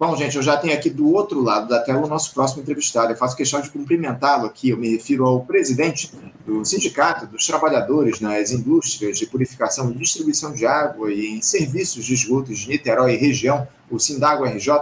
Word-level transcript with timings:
Bom, 0.00 0.14
gente, 0.14 0.36
eu 0.36 0.42
já 0.44 0.56
tenho 0.56 0.72
aqui 0.72 0.88
do 0.88 1.12
outro 1.12 1.42
lado 1.42 1.68
da 1.68 1.80
tela 1.80 2.06
o 2.06 2.08
nosso 2.08 2.32
próximo 2.32 2.62
entrevistado. 2.62 3.12
Eu 3.12 3.16
faço 3.16 3.36
questão 3.36 3.60
de 3.60 3.68
cumprimentá-lo 3.68 4.46
aqui. 4.46 4.68
Eu 4.68 4.76
me 4.76 4.88
refiro 4.88 5.26
ao 5.26 5.40
presidente 5.44 6.12
do 6.46 6.64
Sindicato 6.64 7.26
dos 7.26 7.44
Trabalhadores 7.44 8.20
nas 8.20 8.52
Indústrias 8.52 9.18
de 9.18 9.26
Purificação 9.26 9.90
e 9.90 9.94
Distribuição 9.94 10.52
de 10.52 10.64
Água 10.64 11.12
e 11.12 11.26
em 11.26 11.42
Serviços 11.42 12.04
de 12.04 12.14
Esgotos 12.14 12.60
de 12.60 12.68
Niterói 12.68 13.14
e 13.14 13.16
região, 13.16 13.66
o 13.90 13.98
Sindago 13.98 14.44
RJ, 14.44 14.72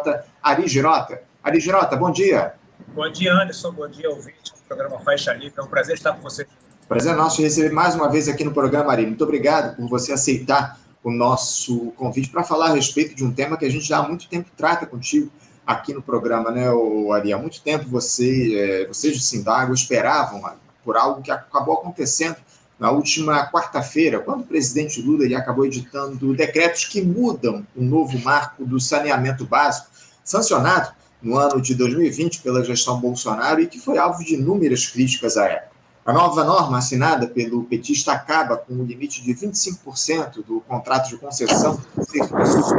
Ari 0.42 0.68
Girota. 0.68 1.22
Ari 1.42 1.60
Girota, 1.60 1.96
bom 1.96 2.10
dia. 2.10 2.52
Bom 2.94 3.10
dia, 3.10 3.32
Anderson. 3.32 3.72
Bom 3.72 3.88
dia, 3.88 4.10
ouvinte 4.10 4.52
do 4.52 4.68
programa 4.68 4.98
Faixa 5.00 5.32
Livre. 5.32 5.54
É 5.56 5.62
um 5.62 5.66
prazer 5.66 5.94
estar 5.94 6.12
com 6.12 6.20
você. 6.20 6.46
Prazer 6.86 7.14
é 7.14 7.16
nosso 7.16 7.40
receber 7.40 7.72
mais 7.72 7.94
uma 7.94 8.10
vez 8.10 8.28
aqui 8.28 8.44
no 8.44 8.52
programa, 8.52 8.92
Ari. 8.92 9.06
Muito 9.06 9.24
obrigado 9.24 9.76
por 9.76 9.88
você 9.88 10.12
aceitar 10.12 10.78
o 11.06 11.12
nosso 11.12 11.92
convite 11.92 12.30
para 12.30 12.42
falar 12.42 12.70
a 12.70 12.74
respeito 12.74 13.14
de 13.14 13.24
um 13.24 13.32
tema 13.32 13.56
que 13.56 13.64
a 13.64 13.70
gente 13.70 13.84
já 13.84 13.98
há 13.98 14.08
muito 14.08 14.28
tempo 14.28 14.50
trata 14.56 14.84
contigo 14.84 15.30
aqui 15.64 15.94
no 15.94 16.02
programa, 16.02 16.50
né, 16.50 16.66
Ari? 17.14 17.32
Há 17.32 17.38
muito 17.38 17.62
tempo 17.62 17.88
você, 17.88 18.56
é, 18.56 18.88
vocês 18.88 19.14
de 19.14 19.22
Sindago 19.22 19.72
esperavam 19.72 20.42
por 20.84 20.96
algo 20.96 21.22
que 21.22 21.30
acabou 21.30 21.74
acontecendo 21.74 22.36
na 22.76 22.90
última 22.90 23.48
quarta-feira, 23.52 24.18
quando 24.18 24.40
o 24.40 24.46
presidente 24.46 25.00
Lula 25.00 25.24
ele 25.24 25.36
acabou 25.36 25.64
editando 25.64 26.34
decretos 26.34 26.86
que 26.86 27.00
mudam 27.00 27.64
o 27.76 27.82
novo 27.84 28.18
marco 28.18 28.64
do 28.64 28.80
saneamento 28.80 29.46
básico, 29.46 29.86
sancionado 30.24 30.92
no 31.22 31.38
ano 31.38 31.60
de 31.60 31.76
2020 31.76 32.42
pela 32.42 32.64
gestão 32.64 33.00
Bolsonaro 33.00 33.60
e 33.60 33.68
que 33.68 33.78
foi 33.78 33.96
alvo 33.96 34.24
de 34.24 34.34
inúmeras 34.34 34.86
críticas 34.86 35.36
à 35.36 35.46
época. 35.46 35.75
A 36.06 36.12
nova 36.12 36.44
norma 36.44 36.78
assinada 36.78 37.26
pelo 37.26 37.64
petista 37.64 38.12
acaba 38.12 38.56
com 38.56 38.74
o 38.74 38.84
limite 38.84 39.24
de 39.24 39.34
25% 39.34 40.44
do 40.46 40.60
contrato 40.60 41.08
de 41.08 41.16
concessão 41.16 41.82
de 41.98 42.06
serviços 42.06 42.72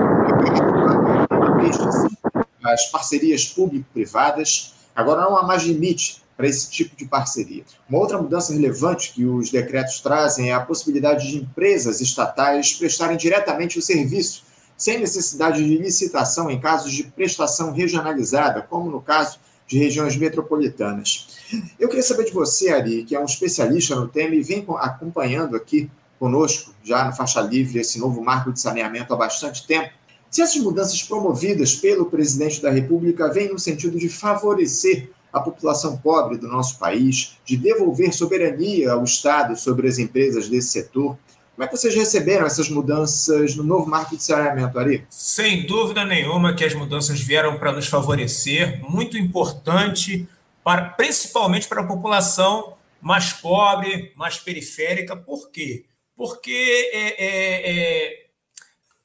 as 2.64 2.86
parcerias 2.90 3.46
público-privadas. 3.46 4.74
Agora 4.96 5.22
não 5.22 5.38
há 5.38 5.44
mais 5.44 5.64
limite 5.64 6.24
para 6.38 6.48
esse 6.48 6.70
tipo 6.70 6.96
de 6.96 7.06
parceria. 7.06 7.64
Uma 7.90 8.00
outra 8.00 8.22
mudança 8.22 8.54
relevante 8.54 9.12
que 9.14 9.26
os 9.26 9.50
decretos 9.50 10.00
trazem 10.00 10.52
é 10.52 10.54
a 10.54 10.62
possibilidade 10.62 11.28
de 11.28 11.38
empresas 11.38 12.00
estatais 12.00 12.74
prestarem 12.74 13.18
diretamente 13.18 13.78
o 13.78 13.82
serviço, 13.82 14.44
sem 14.78 15.00
necessidade 15.00 15.64
de 15.64 15.78
licitação 15.78 16.50
em 16.50 16.60
casos 16.62 16.94
de 16.94 17.04
prestação 17.04 17.74
regionalizada, 17.74 18.62
como 18.62 18.92
no 18.92 19.02
caso 19.02 19.40
de 19.68 19.78
regiões 19.78 20.16
metropolitanas. 20.16 21.38
Eu 21.80 21.90
queria 21.90 22.04
saber 22.04 22.26
de 22.26 22.32
você, 22.32 22.70
Ari, 22.70 23.04
que 23.04 23.16
é 23.16 23.20
um 23.20 23.26
especialista 23.26 23.96
no 23.96 24.08
tema 24.08 24.34
e 24.34 24.42
vem 24.42 24.66
acompanhando 24.80 25.56
aqui 25.56 25.90
conosco, 26.18 26.74
já 26.84 27.06
no 27.06 27.14
Faixa 27.14 27.42
Livre, 27.42 27.80
esse 27.80 28.00
novo 28.00 28.24
marco 28.24 28.52
de 28.52 28.60
saneamento 28.60 29.14
há 29.14 29.18
bastante 29.18 29.68
tempo, 29.68 29.92
se 30.32 30.42
essas 30.42 30.62
mudanças 30.62 31.02
promovidas 31.04 31.76
pelo 31.76 32.06
presidente 32.06 32.62
da 32.62 32.70
República 32.70 33.32
vêm 33.32 33.52
no 33.52 33.60
sentido 33.60 33.98
de 33.98 34.10
favorecer 34.10 35.10
a 35.32 35.40
população 35.40 35.98
pobre 35.98 36.38
do 36.38 36.48
nosso 36.48 36.80
país, 36.80 37.38
de 37.46 37.56
devolver 37.56 38.14
soberania 38.14 38.94
ao 38.94 39.04
Estado 39.04 39.56
sobre 39.56 39.88
as 39.88 40.00
empresas 40.00 40.50
desse 40.50 40.70
setor, 40.70 41.18
como 41.58 41.66
é 41.66 41.68
que 41.68 41.76
vocês 41.76 41.96
receberam 41.96 42.46
essas 42.46 42.70
mudanças 42.70 43.56
no 43.56 43.64
novo 43.64 43.90
marco 43.90 44.16
de 44.16 44.24
saneamento, 44.24 44.78
Ari? 44.78 45.04
Sem 45.10 45.66
dúvida 45.66 46.06
nenhuma 46.06 46.54
que 46.54 46.64
as 46.64 46.76
mudanças 46.76 47.20
vieram 47.20 47.58
para 47.58 47.72
nos 47.72 47.88
favorecer, 47.88 48.80
muito 48.88 49.18
importante, 49.18 50.30
para, 50.64 50.90
principalmente 50.90 51.68
para 51.68 51.82
a 51.82 51.88
população 51.88 52.76
mais 53.02 53.34
pobre, 53.34 54.14
mais 54.16 54.38
periférica. 54.38 55.16
Por 55.16 55.50
quê? 55.50 55.86
Porque 56.16 56.92
é, 56.94 57.26
é, 57.26 57.72
é, 57.72 58.26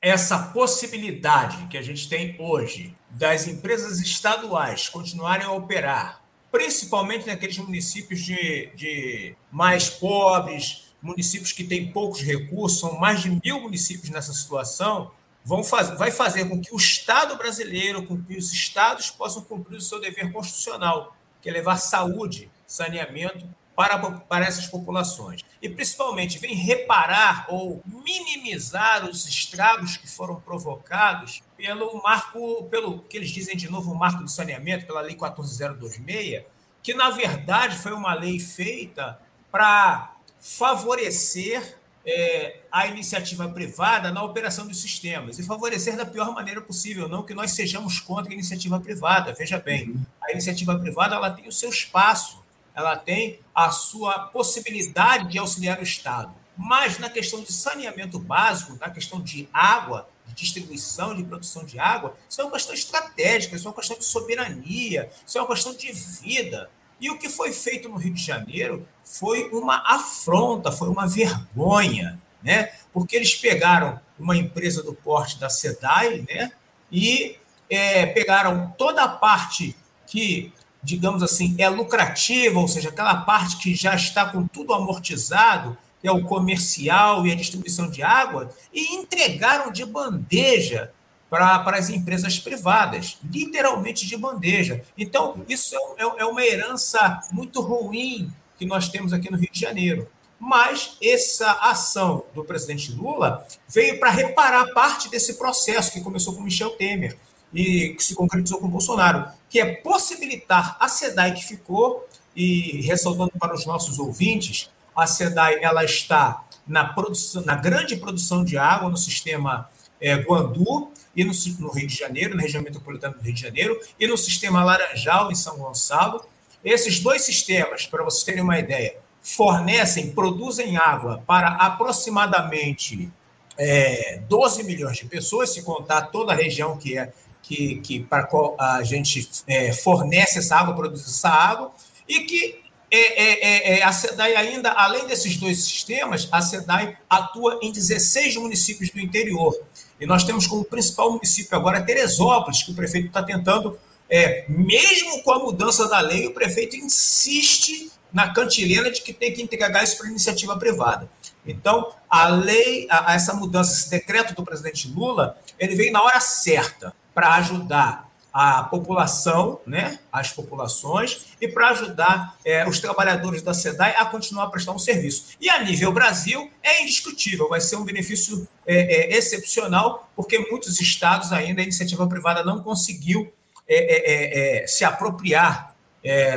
essa 0.03 0.39
possibilidade 0.39 1.69
que 1.69 1.78
a 1.78 1.83
gente 1.83 2.06
tem 2.06 2.37
hoje 2.39 2.94
das 3.09 3.48
empresas 3.48 3.98
estaduais 3.98 4.91
continuarem 4.91 5.47
a 5.47 5.53
operar, 5.53 6.22
principalmente 6.50 7.27
naqueles 7.27 7.56
municípios 7.56 8.20
de, 8.20 8.69
de 8.75 9.34
mais 9.50 9.89
pobres, 9.89 10.81
municípios 11.03 11.53
que 11.53 11.65
têm 11.65 11.93
poucos 11.93 12.21
recursos, 12.21 12.81
são 12.81 12.99
mais 12.99 13.21
de 13.21 13.41
mil 13.44 13.60
municípios 13.60 14.09
nessa 14.09 14.32
situação, 14.32 15.10
vão 15.44 15.65
faz, 15.65 15.91
vai 15.99 16.10
fazer 16.10 16.49
com 16.49 16.60
que 16.60 16.72
o 16.72 16.76
Estado 16.76 17.37
brasileiro, 17.37 18.04
com 18.04 18.22
que 18.22 18.37
os 18.37 18.53
estados 18.53 19.10
possam 19.10 19.43
cumprir 19.43 19.76
o 19.76 19.81
seu 19.81 20.00
dever 20.00 20.32
constitucional, 20.32 21.16
que 21.41 21.49
é 21.49 21.53
levar 21.53 21.76
saúde, 21.76 22.50
saneamento 22.66 23.47
para, 23.75 23.99
para 23.99 24.44
essas 24.44 24.66
populações. 24.66 25.43
E, 25.60 25.69
principalmente, 25.69 26.38
vem 26.38 26.54
reparar 26.54 27.47
ou 27.49 27.82
minimizar 27.87 29.09
os 29.09 29.26
estragos 29.26 29.97
que 29.97 30.09
foram 30.09 30.37
provocados 30.41 31.43
pelo 31.56 32.00
marco, 32.03 32.65
pelo 32.65 33.00
que 33.00 33.16
eles 33.16 33.31
dizem 33.31 33.56
de 33.56 33.71
novo, 33.71 33.93
o 33.93 33.99
marco 33.99 34.22
do 34.22 34.31
saneamento, 34.31 34.87
pela 34.87 35.00
Lei 35.00 35.16
14026, 35.16 36.44
que, 36.82 36.94
na 36.94 37.10
verdade, 37.10 37.76
foi 37.76 37.93
uma 37.93 38.15
lei 38.15 38.38
feita 38.38 39.21
para 39.50 40.12
favorecer 40.42 41.78
é, 42.04 42.56
a 42.70 42.88
iniciativa 42.88 43.48
privada 43.48 44.10
na 44.10 44.25
operação 44.25 44.66
dos 44.66 44.80
sistemas 44.80 45.38
e 45.38 45.44
favorecer 45.44 45.97
da 45.97 46.04
pior 46.04 46.32
maneira 46.32 46.60
possível, 46.60 47.08
não 47.08 47.22
que 47.22 47.32
nós 47.32 47.53
sejamos 47.53 48.00
contra 48.00 48.32
a 48.32 48.34
iniciativa 48.34 48.81
privada. 48.81 49.32
Veja 49.32 49.60
bem, 49.60 49.94
a 50.20 50.32
iniciativa 50.32 50.76
privada 50.76 51.14
ela 51.14 51.31
tem 51.31 51.47
o 51.47 51.52
seu 51.52 51.70
espaço, 51.70 52.42
ela 52.75 52.97
tem 52.97 53.38
a 53.54 53.70
sua 53.70 54.19
possibilidade 54.19 55.31
de 55.31 55.38
auxiliar 55.38 55.78
o 55.78 55.84
Estado. 55.84 56.34
Mas 56.56 56.98
na 56.98 57.08
questão 57.08 57.41
de 57.41 57.52
saneamento 57.52 58.19
básico, 58.19 58.76
na 58.81 58.91
questão 58.91 59.20
de 59.20 59.48
água, 59.52 60.08
de 60.26 60.34
distribuição, 60.34 61.14
de 61.14 61.22
produção 61.22 61.64
de 61.64 61.78
água, 61.78 62.16
isso 62.28 62.41
é 62.41 62.44
uma 62.44 62.52
questão 62.52 62.75
estratégica, 62.75 63.54
isso 63.54 63.66
é 63.66 63.70
uma 63.70 63.76
questão 63.76 63.97
de 63.97 64.04
soberania, 64.04 65.08
isso 65.25 65.38
é 65.38 65.41
uma 65.41 65.48
questão 65.48 65.72
de 65.72 65.92
vida. 65.92 66.69
E 67.02 67.10
o 67.10 67.18
que 67.18 67.28
foi 67.28 67.52
feito 67.52 67.88
no 67.88 67.96
Rio 67.96 68.14
de 68.14 68.24
Janeiro 68.24 68.86
foi 69.04 69.50
uma 69.50 69.82
afronta, 69.84 70.70
foi 70.70 70.88
uma 70.88 71.04
vergonha, 71.04 72.16
né? 72.40 72.70
Porque 72.92 73.16
eles 73.16 73.34
pegaram 73.34 73.98
uma 74.16 74.36
empresa 74.36 74.84
do 74.84 74.94
porte 74.94 75.36
da 75.40 75.50
SEDAI, 75.50 76.24
né? 76.30 76.52
E 76.92 77.36
é, 77.68 78.06
pegaram 78.06 78.72
toda 78.78 79.02
a 79.02 79.08
parte 79.08 79.74
que, 80.06 80.52
digamos 80.80 81.24
assim, 81.24 81.56
é 81.58 81.68
lucrativa, 81.68 82.60
ou 82.60 82.68
seja, 82.68 82.90
aquela 82.90 83.16
parte 83.16 83.56
que 83.56 83.74
já 83.74 83.96
está 83.96 84.26
com 84.26 84.46
tudo 84.46 84.72
amortizado, 84.72 85.76
que 86.00 86.06
é 86.06 86.12
o 86.12 86.22
comercial 86.22 87.26
e 87.26 87.32
a 87.32 87.34
distribuição 87.34 87.90
de 87.90 88.00
água, 88.04 88.48
e 88.72 88.94
entregaram 88.94 89.72
de 89.72 89.84
bandeja 89.84 90.92
para 91.32 91.78
as 91.78 91.88
empresas 91.88 92.38
privadas, 92.38 93.16
literalmente 93.25 94.06
de 94.06 94.19
bandeja. 94.19 94.84
Então, 94.98 95.43
isso 95.48 95.75
é, 95.75 96.04
é, 96.04 96.12
é 96.19 96.25
uma 96.26 96.44
herança 96.44 97.22
muito 97.32 97.62
ruim 97.62 98.31
que 98.59 98.66
nós 98.66 98.91
temos 98.91 99.15
aqui 99.15 99.32
no 99.32 99.38
Rio 99.38 99.48
de 99.50 99.59
Janeiro. 99.59 100.06
Mas 100.38 100.98
essa 101.03 101.50
ação 101.53 102.26
do 102.34 102.44
presidente 102.44 102.93
Lula 102.93 103.47
veio 103.66 103.98
para 103.98 104.10
reparar 104.10 104.75
parte 104.75 105.09
desse 105.09 105.38
processo 105.38 105.91
que 105.91 106.03
começou 106.03 106.34
com 106.34 106.43
Michel 106.43 106.76
Temer 106.76 107.16
e 107.50 107.94
que 107.97 108.04
se 108.04 108.14
concretizou 108.14 108.59
com 108.60 108.69
Bolsonaro, 108.69 109.26
que 109.49 109.59
é 109.59 109.76
possibilitar 109.76 110.76
a 110.78 110.87
SEDAI 110.87 111.32
que 111.32 111.44
ficou, 111.47 112.06
e 112.37 112.82
ressaltando 112.82 113.32
para 113.38 113.54
os 113.54 113.64
nossos 113.64 113.99
ouvintes, 113.99 114.69
a 114.94 115.06
SEDAI 115.06 115.64
ela 115.64 115.82
está 115.82 116.44
na, 116.66 116.84
produção, 116.84 117.43
na 117.43 117.54
grande 117.54 117.97
produção 117.97 118.44
de 118.44 118.59
água 118.59 118.91
no 118.91 118.99
sistema 118.99 119.70
é, 119.99 120.16
Guandu, 120.16 120.93
e 121.15 121.25
no, 121.25 121.33
no, 121.59 121.71
Rio 121.71 121.87
de 121.87 121.95
Janeiro, 121.95 122.34
na 122.34 122.43
região 122.43 122.62
metropolitana 122.62 123.15
do 123.15 123.23
Rio 123.23 123.34
de 123.34 123.41
Janeiro, 123.41 123.78
e 123.99 124.06
no 124.06 124.17
sistema 124.17 124.65
Laranjal, 124.65 125.31
em 125.31 125.34
São 125.34 125.59
Gonçalo. 125.59 126.25
Esses 126.65 127.00
dois 127.00 127.23
sistemas, 127.23 127.87
para 127.87 128.05
vocês 128.05 128.23
terem 128.23 128.43
uma 128.43 128.59
ideia, 128.59 128.97
fornecem, 129.21 130.12
produzem 130.12 130.77
água 130.77 131.23
para 131.27 131.49
aproximadamente 131.49 133.11
é, 133.59 134.21
12 134.28 134.65
milhões 134.65 134.97
de 134.97 135.05
pessoas, 135.05 135.50
se 135.50 135.62
contar 135.62 136.03
toda 136.03 136.33
a 136.33 136.37
região 136.37 136.77
que 136.77 136.99
é 136.99 137.12
que, 137.43 137.77
que 137.77 138.00
para 138.00 138.25
qual 138.25 138.56
a 138.59 138.83
gente 138.83 139.29
é, 139.47 139.73
fornece 139.73 140.38
essa 140.38 140.56
água, 140.56 140.75
produz 140.75 141.03
essa 141.03 141.29
água, 141.29 141.73
e 142.08 142.20
que 142.20 142.62
é, 142.94 143.23
é, 143.23 143.75
é, 143.75 143.79
é 143.79 143.83
a 143.83 143.91
SEDAI 143.91 144.37
ainda, 144.37 144.71
além 144.71 145.06
desses 145.06 145.39
dois 145.39 145.65
sistemas, 145.65 146.29
a 146.31 146.43
SEDAI 146.43 146.97
atua 147.09 147.59
em 147.62 147.73
16 147.73 148.37
municípios 148.37 148.91
do 148.91 149.00
interior. 149.00 149.59
E 149.99 150.05
nós 150.05 150.25
temos 150.25 150.47
como 150.47 150.62
principal 150.65 151.11
município 151.11 151.56
agora 151.56 151.81
Teresópolis, 151.81 152.62
que 152.62 152.71
o 152.71 152.75
prefeito 152.75 153.06
está 153.06 153.23
tentando, 153.23 153.79
é, 154.11 154.44
mesmo 154.47 155.23
com 155.23 155.33
a 155.33 155.39
mudança 155.39 155.89
da 155.89 156.00
lei, 156.00 156.27
o 156.27 156.35
prefeito 156.35 156.77
insiste 156.77 157.91
na 158.12 158.31
cantilena 158.35 158.91
de 158.91 159.00
que 159.00 159.15
tem 159.15 159.33
que 159.33 159.41
entregar 159.41 159.83
isso 159.83 159.97
para 159.97 160.09
iniciativa 160.09 160.59
privada. 160.59 161.09
Então, 161.47 161.94
a 162.11 162.29
lei, 162.29 162.87
a, 162.91 163.12
a 163.12 163.15
essa 163.15 163.33
mudança, 163.33 163.73
esse 163.73 163.89
decreto 163.89 164.35
do 164.35 164.44
presidente 164.44 164.87
Lula, 164.89 165.39
ele 165.59 165.75
veio 165.75 165.93
na 165.93 166.03
hora 166.03 166.21
certa 166.21 166.94
para 167.15 167.35
ajudar 167.37 168.12
a 168.32 168.64
população, 168.64 169.61
né, 169.67 169.99
as 170.11 170.32
populações, 170.32 171.26
e 171.40 171.46
para 171.46 171.69
ajudar 171.70 172.37
é, 172.44 172.67
os 172.67 172.81
trabalhadores 172.81 173.43
da 173.43 173.52
SEDAI 173.52 173.94
a 173.99 174.06
continuar 174.06 174.44
a 174.44 174.50
prestar 174.50 174.73
um 174.73 174.79
serviço. 174.79 175.37
E 175.40 175.50
a 175.50 175.62
nível 175.62 175.93
Brasil, 175.93 176.50
é 176.62 176.82
indiscutível, 176.82 177.49
vai 177.49 177.61
ser 177.61 177.76
um 177.76 177.84
benefício 177.84 178.49
é, 178.67 179.14
é, 179.14 179.19
excepcional, 179.19 180.11
porque 180.17 180.38
muitos 180.38 180.81
estados 180.81 181.32
ainda 181.32 181.61
a 181.61 181.64
iniciativa 181.64 182.06
privada 182.06 182.43
não 182.43 182.62
conseguiu 182.62 183.31
é, 183.69 184.62
é, 184.62 184.67
se 184.67 184.84
apropriar 184.84 185.73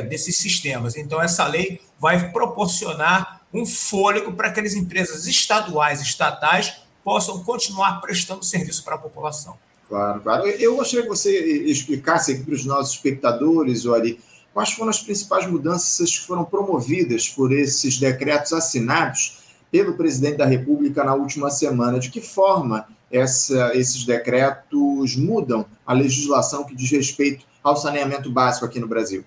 desses 0.07 0.37
sistemas. 0.37 0.95
Então, 0.95 1.19
essa 1.19 1.47
lei 1.47 1.81
vai 1.99 2.31
proporcionar 2.31 3.41
um 3.51 3.65
fôlego 3.65 4.31
para 4.33 4.51
que 4.51 4.59
as 4.59 4.75
empresas 4.75 5.25
estaduais 5.25 6.01
estatais 6.01 6.81
possam 7.03 7.43
continuar 7.43 7.99
prestando 7.99 8.45
serviço 8.45 8.83
para 8.83 8.93
a 8.93 8.99
população. 8.99 9.57
Claro, 9.87 10.21
claro. 10.21 10.47
Eu 10.47 10.75
gostaria 10.75 11.03
que 11.03 11.09
você 11.09 11.37
explicasse 11.65 12.31
aqui 12.31 12.43
para 12.43 12.55
os 12.55 12.65
nossos 12.65 12.95
espectadores, 12.95 13.85
Ori, 13.85 14.19
quais 14.53 14.71
foram 14.71 14.89
as 14.89 14.99
principais 14.99 15.45
mudanças 15.45 16.17
que 16.17 16.25
foram 16.25 16.43
promovidas 16.43 17.29
por 17.29 17.51
esses 17.51 17.99
decretos 17.99 18.53
assinados 18.53 19.39
pelo 19.71 19.93
presidente 19.93 20.37
da 20.37 20.45
República 20.45 21.03
na 21.03 21.13
última 21.13 21.49
semana. 21.51 21.99
De 21.99 22.09
que 22.09 22.21
forma 22.21 22.87
essa, 23.11 23.75
esses 23.75 24.05
decretos 24.05 25.15
mudam 25.15 25.65
a 25.85 25.93
legislação 25.93 26.63
que 26.63 26.75
diz 26.75 26.89
respeito 26.89 27.45
ao 27.63 27.75
saneamento 27.75 28.31
básico 28.31 28.65
aqui 28.65 28.79
no 28.79 28.87
Brasil? 28.87 29.23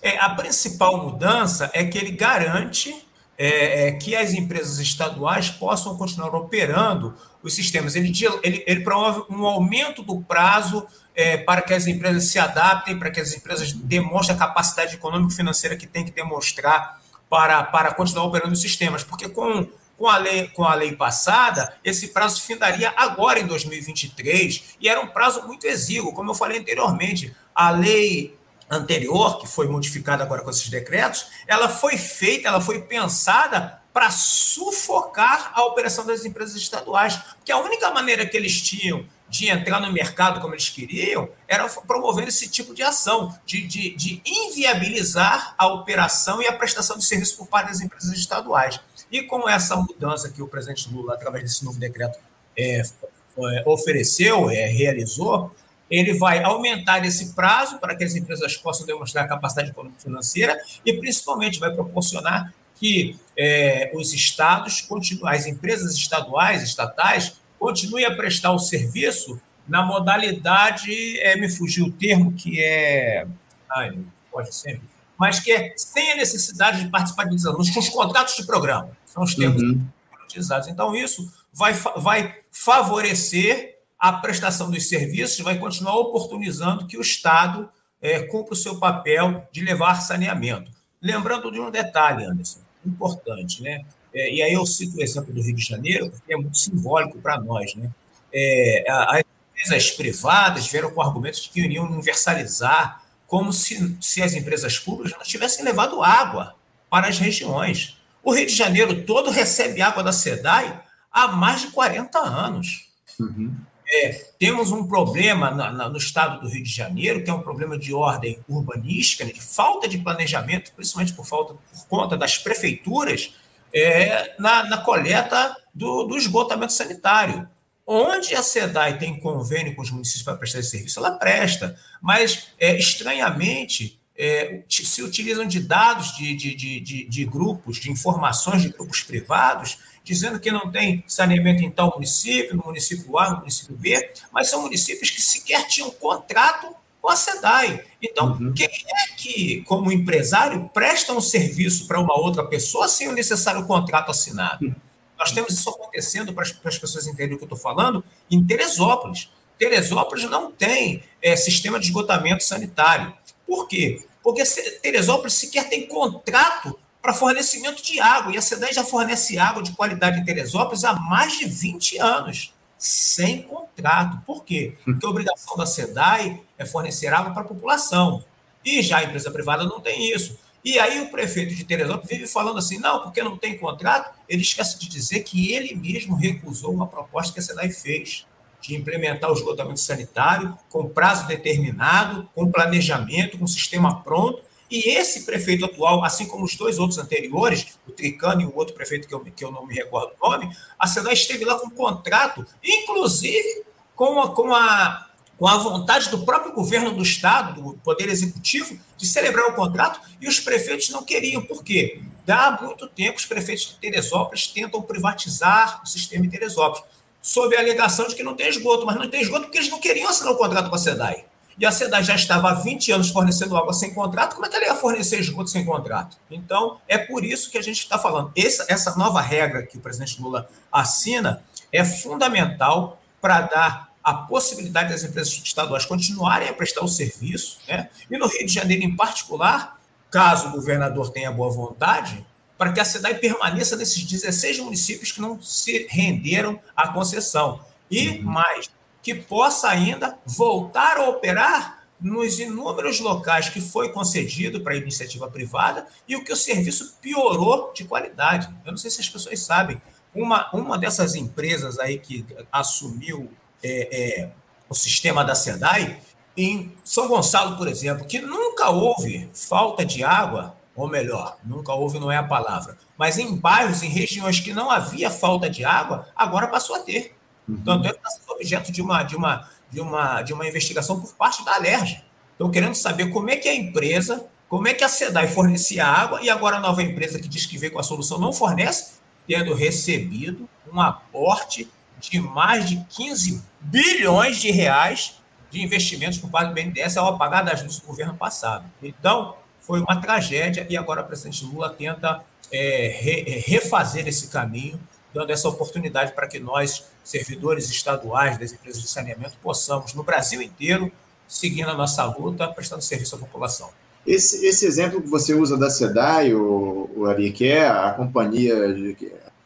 É, 0.00 0.16
a 0.18 0.30
principal 0.30 1.04
mudança 1.04 1.70
é 1.74 1.84
que 1.84 1.98
ele 1.98 2.12
garante 2.12 2.94
é, 3.38 3.86
é, 3.86 3.92
que 3.92 4.16
as 4.16 4.34
empresas 4.34 4.80
estaduais 4.80 5.48
possam 5.48 5.96
continuar 5.96 6.34
operando 6.34 7.14
os 7.40 7.54
sistemas. 7.54 7.94
Ele, 7.94 8.12
ele, 8.42 8.64
ele 8.66 8.80
promove 8.80 9.22
um 9.30 9.46
aumento 9.46 10.02
do 10.02 10.20
prazo 10.20 10.84
é, 11.14 11.36
para 11.36 11.62
que 11.62 11.72
as 11.72 11.86
empresas 11.86 12.24
se 12.24 12.38
adaptem, 12.38 12.98
para 12.98 13.12
que 13.12 13.20
as 13.20 13.32
empresas 13.32 13.72
demonstrem 13.72 14.36
a 14.36 14.38
capacidade 14.38 14.96
econômico-financeira 14.96 15.76
que 15.76 15.86
tem 15.86 16.04
que 16.04 16.10
demonstrar 16.10 17.00
para, 17.30 17.62
para 17.62 17.94
continuar 17.94 18.24
operando 18.24 18.54
os 18.54 18.60
sistemas. 18.60 19.04
Porque 19.04 19.28
com, 19.28 19.68
com, 19.96 20.08
a 20.08 20.16
lei, 20.16 20.48
com 20.48 20.64
a 20.64 20.74
lei 20.74 20.96
passada, 20.96 21.72
esse 21.84 22.08
prazo 22.08 22.42
findaria 22.42 22.92
agora 22.96 23.38
em 23.38 23.46
2023, 23.46 24.76
e 24.80 24.88
era 24.88 25.00
um 25.00 25.06
prazo 25.06 25.46
muito 25.46 25.64
exíguo, 25.64 26.12
como 26.12 26.30
eu 26.30 26.34
falei 26.34 26.58
anteriormente. 26.58 27.32
A 27.54 27.70
lei 27.70 28.37
anterior, 28.70 29.38
que 29.38 29.46
foi 29.46 29.68
modificada 29.68 30.22
agora 30.22 30.42
com 30.42 30.50
esses 30.50 30.68
decretos, 30.68 31.26
ela 31.46 31.68
foi 31.68 31.96
feita, 31.96 32.48
ela 32.48 32.60
foi 32.60 32.82
pensada 32.82 33.80
para 33.92 34.10
sufocar 34.10 35.52
a 35.54 35.64
operação 35.64 36.06
das 36.06 36.24
empresas 36.24 36.54
estaduais, 36.54 37.16
porque 37.36 37.50
a 37.50 37.58
única 37.58 37.90
maneira 37.90 38.26
que 38.26 38.36
eles 38.36 38.60
tinham 38.60 39.04
de 39.28 39.48
entrar 39.48 39.80
no 39.80 39.92
mercado 39.92 40.40
como 40.40 40.54
eles 40.54 40.68
queriam 40.68 41.28
era 41.46 41.68
promovendo 41.68 42.28
esse 42.28 42.48
tipo 42.48 42.74
de 42.74 42.82
ação, 42.82 43.36
de, 43.44 43.66
de, 43.66 43.94
de 43.94 44.22
inviabilizar 44.24 45.54
a 45.58 45.66
operação 45.66 46.40
e 46.40 46.46
a 46.46 46.52
prestação 46.52 46.96
de 46.96 47.04
serviço 47.04 47.36
por 47.36 47.46
parte 47.46 47.68
das 47.68 47.80
empresas 47.80 48.16
estaduais. 48.16 48.80
E 49.10 49.22
com 49.22 49.48
essa 49.48 49.76
mudança 49.76 50.30
que 50.30 50.42
o 50.42 50.48
presidente 50.48 50.88
Lula, 50.90 51.14
através 51.14 51.44
desse 51.44 51.64
novo 51.64 51.78
decreto, 51.78 52.18
é, 52.56 52.80
é, 52.80 53.62
ofereceu, 53.66 54.50
é, 54.50 54.66
realizou, 54.66 55.54
ele 55.90 56.14
vai 56.14 56.42
aumentar 56.42 57.04
esse 57.04 57.34
prazo 57.34 57.78
para 57.78 57.96
que 57.96 58.04
as 58.04 58.14
empresas 58.14 58.56
possam 58.56 58.86
demonstrar 58.86 59.26
capacidade 59.26 59.74
financeira 59.98 60.60
e, 60.84 60.92
principalmente, 60.92 61.58
vai 61.58 61.72
proporcionar 61.72 62.52
que 62.74 63.18
é, 63.36 63.90
os 63.94 64.12
estados, 64.12 64.86
as 65.24 65.46
empresas 65.46 65.94
estaduais, 65.94 66.62
estatais, 66.62 67.40
continuem 67.58 68.04
a 68.04 68.14
prestar 68.14 68.52
o 68.52 68.58
serviço 68.58 69.40
na 69.66 69.82
modalidade, 69.82 71.18
é, 71.20 71.36
me 71.36 71.48
fugiu 71.48 71.86
o 71.86 71.92
termo 71.92 72.32
que 72.32 72.62
é. 72.62 73.26
Ai, 73.70 73.98
pode 74.30 74.54
sempre. 74.54 74.82
Mas 75.18 75.40
que 75.40 75.52
é 75.52 75.74
sem 75.76 76.12
a 76.12 76.16
necessidade 76.16 76.84
de 76.84 76.88
participar 76.88 77.24
de 77.24 77.34
desalunos, 77.34 77.70
com 77.70 77.80
os 77.80 77.88
contratos 77.88 78.36
de 78.36 78.46
programa. 78.46 78.90
São 79.04 79.22
os 79.24 79.34
termos 79.34 79.60
uhum. 79.60 79.84
utilizados. 80.24 80.68
Então, 80.68 80.94
isso 80.94 81.30
vai, 81.52 81.72
vai 81.96 82.36
favorecer 82.52 83.77
a 83.98 84.12
prestação 84.12 84.70
dos 84.70 84.88
serviços, 84.88 85.40
vai 85.40 85.58
continuar 85.58 85.96
oportunizando 85.96 86.86
que 86.86 86.96
o 86.96 87.00
Estado 87.00 87.68
é, 88.00 88.20
cumpra 88.20 88.54
o 88.54 88.56
seu 88.56 88.78
papel 88.78 89.46
de 89.50 89.60
levar 89.60 90.00
saneamento. 90.00 90.70
Lembrando 91.02 91.50
de 91.50 91.60
um 91.60 91.70
detalhe, 91.70 92.24
Anderson 92.24 92.60
importante, 92.84 93.62
né? 93.62 93.84
É, 94.12 94.34
e 94.34 94.42
aí 94.42 94.52
eu 94.52 94.64
cito 94.66 94.96
o 94.96 95.02
exemplo 95.02 95.32
do 95.32 95.42
Rio 95.42 95.54
de 95.54 95.62
Janeiro, 95.62 96.10
porque 96.10 96.32
é 96.32 96.36
muito 96.36 96.56
simbólico 96.56 97.18
para 97.18 97.40
nós, 97.40 97.74
né? 97.74 97.90
É, 98.32 98.84
as 98.88 99.22
empresas 99.52 99.90
privadas 99.92 100.66
vieram 100.66 100.90
com 100.90 101.02
argumentos 101.02 101.42
de 101.42 101.50
que 101.50 101.60
iriam 101.60 101.86
universalizar, 101.86 103.02
como 103.26 103.52
se, 103.52 103.96
se 104.00 104.22
as 104.22 104.32
empresas 104.32 104.78
públicas 104.78 105.12
não 105.12 105.24
tivessem 105.24 105.64
levado 105.64 106.02
água 106.02 106.54
para 106.88 107.08
as 107.08 107.18
regiões. 107.18 107.98
O 108.22 108.32
Rio 108.32 108.46
de 108.46 108.54
Janeiro 108.54 109.02
todo 109.04 109.30
recebe 109.30 109.82
água 109.82 110.02
da 110.02 110.12
SEDAI 110.12 110.82
há 111.12 111.28
mais 111.28 111.62
de 111.62 111.68
40 111.68 112.18
anos. 112.18 112.88
Uhum. 113.20 113.54
É, 113.90 114.26
temos 114.38 114.70
um 114.70 114.86
problema 114.86 115.50
na, 115.50 115.72
na, 115.72 115.88
no 115.88 115.96
estado 115.96 116.40
do 116.40 116.48
Rio 116.48 116.62
de 116.62 116.70
Janeiro, 116.70 117.24
que 117.24 117.30
é 117.30 117.32
um 117.32 117.40
problema 117.40 117.78
de 117.78 117.94
ordem 117.94 118.38
urbanística, 118.46 119.24
né, 119.24 119.32
de 119.32 119.40
falta 119.40 119.88
de 119.88 119.96
planejamento, 119.96 120.72
principalmente 120.72 121.14
por 121.14 121.24
falta 121.24 121.54
por 121.54 121.86
conta 121.88 122.16
das 122.16 122.36
prefeituras, 122.36 123.34
é, 123.72 124.34
na, 124.38 124.64
na, 124.64 124.78
coleta 124.78 125.56
do, 125.74 126.04
do, 126.04 126.16
esgotamento 126.16 126.72
sanitário. 126.72 127.48
Onde 127.86 128.34
a 128.34 128.42
SEDAI 128.42 128.98
tem 128.98 129.18
convênio 129.18 129.74
com 129.74 129.80
os 129.80 129.90
municípios 129.90 130.22
para 130.22 130.36
prestar 130.36 130.58
esse 130.58 130.70
serviço, 130.70 130.98
ela 130.98 131.12
presta, 131.12 131.74
mas 132.02 132.48
é, 132.58 132.76
estranhamente 132.76 133.98
é, 134.18 134.62
se 134.68 135.02
utilizam 135.02 135.46
de 135.46 135.60
dados 135.60 136.14
de, 136.16 136.34
de, 136.34 136.54
de, 136.54 137.04
de, 137.04 137.24
grupos, 137.24 137.78
de 137.78 137.90
informações 137.90 138.60
de 138.60 138.68
grupos 138.68 139.00
privados, 139.00 139.78
dizendo 140.12 140.40
que 140.40 140.50
não 140.50 140.70
tem 140.70 141.04
saneamento 141.06 141.62
em 141.62 141.70
tal 141.70 141.92
município, 141.94 142.56
no 142.56 142.64
município 142.64 143.18
A, 143.18 143.30
no 143.30 143.38
município 143.38 143.76
B, 143.76 144.10
mas 144.32 144.48
são 144.48 144.62
municípios 144.62 145.10
que 145.10 145.20
sequer 145.20 145.66
tinham 145.66 145.90
contrato 145.90 146.74
com 147.00 147.10
a 147.10 147.16
SEDAI. 147.16 147.84
Então, 148.02 148.38
uhum. 148.40 148.52
quem 148.54 148.66
é 148.66 149.14
que, 149.16 149.62
como 149.66 149.92
empresário, 149.92 150.68
presta 150.72 151.12
um 151.12 151.20
serviço 151.20 151.86
para 151.86 152.00
uma 152.00 152.18
outra 152.18 152.44
pessoa 152.44 152.88
sem 152.88 153.08
o 153.08 153.12
necessário 153.12 153.66
contrato 153.66 154.10
assinado? 154.10 154.64
Uhum. 154.64 154.74
Nós 155.18 155.32
temos 155.32 155.52
isso 155.52 155.68
acontecendo, 155.68 156.32
para 156.32 156.44
as, 156.44 156.52
para 156.52 156.70
as 156.70 156.78
pessoas 156.78 157.06
entenderem 157.06 157.34
o 157.34 157.36
que 157.36 157.44
eu 157.44 157.46
estou 157.46 157.58
falando, 157.58 158.02
em 158.30 158.42
Teresópolis. 158.42 159.28
Teresópolis 159.58 160.24
não 160.24 160.50
tem 160.50 161.02
é, 161.20 161.36
sistema 161.36 161.78
de 161.78 161.86
esgotamento 161.86 162.44
sanitário. 162.44 163.12
Por 163.46 163.68
quê? 163.68 164.04
Porque 164.22 164.42
Teresópolis 164.80 165.34
sequer 165.34 165.68
tem 165.68 165.86
contrato 165.86 166.78
para 167.08 167.14
fornecimento 167.14 167.82
de 167.82 167.98
água. 167.98 168.34
E 168.34 168.36
a 168.36 168.42
SEDAI 168.42 168.74
já 168.74 168.84
fornece 168.84 169.38
água 169.38 169.62
de 169.62 169.72
qualidade 169.72 170.20
em 170.20 170.24
Teresópolis 170.24 170.84
há 170.84 170.92
mais 170.92 171.38
de 171.38 171.46
20 171.46 171.96
anos, 171.96 172.52
sem 172.76 173.40
contrato. 173.40 174.22
Por 174.26 174.44
quê? 174.44 174.74
Porque 174.84 175.06
a 175.06 175.08
obrigação 175.08 175.56
da 175.56 175.64
SEDAI 175.64 176.38
é 176.58 176.66
fornecer 176.66 177.06
água 177.06 177.32
para 177.32 177.40
a 177.40 177.46
população. 177.46 178.22
E 178.62 178.82
já 178.82 178.98
a 178.98 179.04
empresa 179.04 179.30
privada 179.30 179.64
não 179.64 179.80
tem 179.80 180.12
isso. 180.12 180.38
E 180.62 180.78
aí 180.78 181.00
o 181.00 181.10
prefeito 181.10 181.54
de 181.54 181.64
Teresópolis 181.64 182.10
vive 182.10 182.26
falando 182.26 182.58
assim, 182.58 182.78
não, 182.78 183.00
porque 183.00 183.22
não 183.22 183.38
tem 183.38 183.56
contrato, 183.56 184.14
ele 184.28 184.42
esquece 184.42 184.78
de 184.78 184.86
dizer 184.86 185.20
que 185.20 185.50
ele 185.50 185.74
mesmo 185.74 186.14
recusou 186.14 186.74
uma 186.74 186.86
proposta 186.86 187.32
que 187.32 187.40
a 187.40 187.42
SEDAI 187.42 187.70
fez 187.70 188.26
de 188.60 188.76
implementar 188.76 189.30
o 189.30 189.34
esgotamento 189.34 189.80
sanitário 189.80 190.58
com 190.68 190.86
prazo 190.86 191.26
determinado, 191.26 192.28
com 192.34 192.50
planejamento, 192.50 193.38
com 193.38 193.46
sistema 193.46 194.02
pronto. 194.02 194.42
E 194.70 194.90
esse 194.90 195.22
prefeito 195.22 195.64
atual, 195.64 196.04
assim 196.04 196.26
como 196.26 196.44
os 196.44 196.54
dois 196.54 196.78
outros 196.78 196.98
anteriores, 196.98 197.78
o 197.86 197.90
Tricano 197.90 198.42
e 198.42 198.46
o 198.46 198.54
outro 198.54 198.74
prefeito 198.74 199.08
que 199.08 199.14
eu, 199.14 199.20
que 199.20 199.44
eu 199.44 199.50
não 199.50 199.66
me 199.66 199.74
recordo 199.74 200.12
o 200.20 200.28
nome, 200.28 200.54
a 200.78 200.86
SEDAI 200.86 201.14
esteve 201.14 201.44
lá 201.44 201.58
com 201.58 201.68
um 201.68 201.70
contrato, 201.70 202.46
inclusive 202.62 203.64
com 203.96 204.20
a, 204.20 204.30
com, 204.30 204.54
a, 204.54 205.06
com 205.38 205.48
a 205.48 205.56
vontade 205.56 206.10
do 206.10 206.24
próprio 206.24 206.52
governo 206.52 206.92
do 206.92 207.02
Estado, 207.02 207.60
do 207.60 207.78
Poder 207.78 208.08
Executivo, 208.08 208.78
de 208.96 209.06
celebrar 209.06 209.48
o 209.48 209.54
contrato, 209.54 210.00
e 210.20 210.28
os 210.28 210.38
prefeitos 210.38 210.90
não 210.90 211.02
queriam. 211.02 211.42
Por 211.42 211.64
quê? 211.64 212.02
Dá 212.26 212.58
muito 212.60 212.86
tempo 212.88 213.16
os 213.16 213.24
prefeitos 213.24 213.68
de 213.68 213.74
Teresópolis 213.76 214.46
tentam 214.48 214.82
privatizar 214.82 215.80
o 215.82 215.86
sistema 215.86 216.24
de 216.24 216.30
Teresópolis 216.30 216.84
sob 217.22 217.56
a 217.56 217.60
alegação 217.60 218.06
de 218.06 218.14
que 218.14 218.22
não 218.22 218.34
tem 218.34 218.48
esgoto, 218.48 218.84
mas 218.86 218.96
não 218.96 219.08
tem 219.08 219.22
esgoto 219.22 219.44
porque 219.44 219.58
eles 219.58 219.70
não 219.70 219.80
queriam 219.80 220.08
assinar 220.08 220.32
o 220.32 220.36
contrato 220.36 220.68
com 220.68 220.76
a 220.76 220.78
SEDAI. 220.78 221.24
E 221.58 221.66
a 221.66 221.72
SEDAI 221.72 222.04
já 222.04 222.14
estava 222.14 222.50
há 222.50 222.54
20 222.54 222.92
anos 222.92 223.10
fornecendo 223.10 223.56
água 223.56 223.72
sem 223.72 223.92
contrato, 223.92 224.34
como 224.34 224.46
é 224.46 224.48
que 224.48 224.56
ela 224.56 224.66
ia 224.66 224.74
fornecer 224.76 225.18
esgoto 225.18 225.50
sem 225.50 225.64
contrato? 225.64 226.16
Então, 226.30 226.78
é 226.86 226.96
por 226.96 227.24
isso 227.24 227.50
que 227.50 227.58
a 227.58 227.62
gente 227.62 227.78
está 227.78 227.98
falando. 227.98 228.30
Essa, 228.36 228.64
essa 228.68 228.94
nova 228.96 229.20
regra 229.20 229.64
que 229.64 229.76
o 229.76 229.80
presidente 229.80 230.22
Lula 230.22 230.48
assina 230.70 231.42
é 231.72 231.84
fundamental 231.84 233.02
para 233.20 233.40
dar 233.40 233.88
a 234.04 234.14
possibilidade 234.14 234.90
das 234.90 235.02
empresas 235.02 235.32
estaduais 235.32 235.84
continuarem 235.84 236.48
a 236.48 236.52
prestar 236.52 236.82
o 236.82 236.88
serviço, 236.88 237.58
né? 237.66 237.90
e 238.10 238.16
no 238.16 238.26
Rio 238.26 238.46
de 238.46 238.54
Janeiro 238.54 238.84
em 238.84 238.96
particular, 238.96 239.78
caso 240.10 240.48
o 240.48 240.52
governador 240.52 241.10
tenha 241.10 241.30
boa 241.30 241.50
vontade, 241.50 242.24
para 242.56 242.72
que 242.72 242.80
a 242.80 242.84
cidade 242.84 243.18
permaneça 243.18 243.76
nesses 243.76 244.02
16 244.02 244.60
municípios 244.60 245.12
que 245.12 245.20
não 245.20 245.40
se 245.42 245.86
renderam 245.90 246.58
à 246.76 246.88
concessão. 246.88 247.60
E 247.90 248.08
uhum. 248.08 248.22
mais, 248.22 248.70
que 249.08 249.14
possa 249.14 249.70
ainda 249.70 250.18
voltar 250.26 250.98
a 250.98 251.08
operar 251.08 251.78
nos 251.98 252.38
inúmeros 252.38 253.00
locais 253.00 253.48
que 253.48 253.58
foi 253.58 253.90
concedido 253.90 254.60
para 254.60 254.74
a 254.74 254.76
iniciativa 254.76 255.30
privada 255.30 255.86
e 256.06 256.14
o 256.14 256.22
que 256.22 256.30
o 256.30 256.36
serviço 256.36 256.98
piorou 257.00 257.72
de 257.72 257.84
qualidade. 257.84 258.54
Eu 258.66 258.72
não 258.72 258.76
sei 258.76 258.90
se 258.90 259.00
as 259.00 259.08
pessoas 259.08 259.40
sabem. 259.40 259.80
Uma, 260.14 260.50
uma 260.52 260.76
dessas 260.76 261.14
empresas 261.14 261.78
aí 261.78 261.98
que 261.98 262.22
assumiu 262.52 263.30
é, 263.62 264.20
é, 264.20 264.30
o 264.68 264.74
sistema 264.74 265.24
da 265.24 265.34
SEDAI, 265.34 266.02
em 266.36 266.70
São 266.84 267.08
Gonçalo, 267.08 267.56
por 267.56 267.66
exemplo, 267.66 268.04
que 268.04 268.20
nunca 268.20 268.68
houve 268.68 269.30
falta 269.32 269.86
de 269.86 270.04
água, 270.04 270.54
ou 270.76 270.86
melhor, 270.86 271.38
nunca 271.42 271.72
houve 271.72 271.98
não 271.98 272.12
é 272.12 272.18
a 272.18 272.22
palavra, 272.22 272.76
mas 272.98 273.16
em 273.16 273.34
bairros, 273.34 273.82
em 273.82 273.88
regiões 273.88 274.38
que 274.38 274.52
não 274.52 274.70
havia 274.70 275.10
falta 275.10 275.48
de 275.48 275.64
água, 275.64 276.08
agora 276.14 276.46
passou 276.46 276.76
a 276.76 276.80
ter. 276.80 277.16
Uhum. 277.48 277.62
Tanto 277.64 277.88
é 277.88 277.92
que 277.92 277.96
está 277.96 278.10
objeto 278.38 278.72
de 278.72 278.80
uma, 278.80 279.02
de, 279.02 279.16
uma, 279.16 279.48
de, 279.70 279.80
uma, 279.80 280.22
de 280.22 280.32
uma 280.32 280.46
investigação 280.46 281.00
por 281.00 281.12
parte 281.14 281.44
da 281.44 281.54
Alerj. 281.54 282.02
Estão 282.32 282.50
querendo 282.50 282.74
saber 282.74 283.10
como 283.10 283.28
é 283.30 283.36
que 283.36 283.48
a 283.48 283.54
empresa, 283.54 284.26
como 284.48 284.68
é 284.68 284.74
que 284.74 284.84
a 284.84 284.88
SEDAI 284.88 285.26
fornecia 285.28 285.84
água 285.84 286.20
e 286.22 286.30
agora 286.30 286.56
a 286.56 286.60
nova 286.60 286.82
empresa 286.82 287.18
que 287.18 287.28
diz 287.28 287.44
que 287.44 287.58
veio 287.58 287.72
com 287.72 287.80
a 287.80 287.82
solução 287.82 288.18
não 288.18 288.32
fornece, 288.32 288.92
tendo 289.26 289.52
recebido 289.54 290.48
um 290.72 290.80
aporte 290.80 291.68
de 291.98 292.20
mais 292.20 292.68
de 292.68 292.76
15 292.90 293.42
bilhões 293.60 294.38
de 294.38 294.50
reais 294.50 295.16
de 295.50 295.62
investimentos 295.62 296.18
por 296.18 296.30
parte 296.30 296.48
do 296.48 296.54
BNDES 296.54 296.96
ao 296.96 297.08
apagar 297.08 297.44
das 297.44 297.62
luzes 297.62 297.80
do 297.80 297.86
governo 297.86 298.14
passado. 298.14 298.64
Então, 298.82 299.34
foi 299.60 299.80
uma 299.80 300.00
tragédia 300.00 300.66
e 300.68 300.76
agora 300.76 301.02
o 301.02 301.04
presidente 301.04 301.44
Lula 301.44 301.70
tenta 301.70 302.22
é, 302.52 302.98
re, 303.00 303.42
refazer 303.46 304.06
esse 304.06 304.28
caminho, 304.28 304.78
dando 305.18 305.30
essa 305.30 305.48
oportunidade 305.48 306.12
para 306.12 306.28
que 306.28 306.38
nós, 306.38 306.84
servidores 307.02 307.68
estaduais 307.68 308.38
das 308.38 308.52
empresas 308.52 308.80
de 308.80 308.88
saneamento, 308.88 309.36
possamos, 309.42 309.92
no 309.92 310.04
Brasil 310.04 310.40
inteiro, 310.40 310.92
seguir 311.26 311.64
a 311.64 311.74
nossa 311.74 312.04
luta, 312.04 312.46
prestando 312.46 312.82
serviço 312.82 313.16
à 313.16 313.18
população. 313.18 313.68
Esse, 314.06 314.46
esse 314.46 314.64
exemplo 314.64 315.02
que 315.02 315.08
você 315.08 315.34
usa 315.34 315.58
da 315.58 315.68
SEDAI, 315.68 316.34
o, 316.34 316.88
o 316.96 317.06
Ari, 317.06 317.32
que 317.32 317.48
é 317.48 317.66
a 317.66 317.90
companhia, 317.90 318.54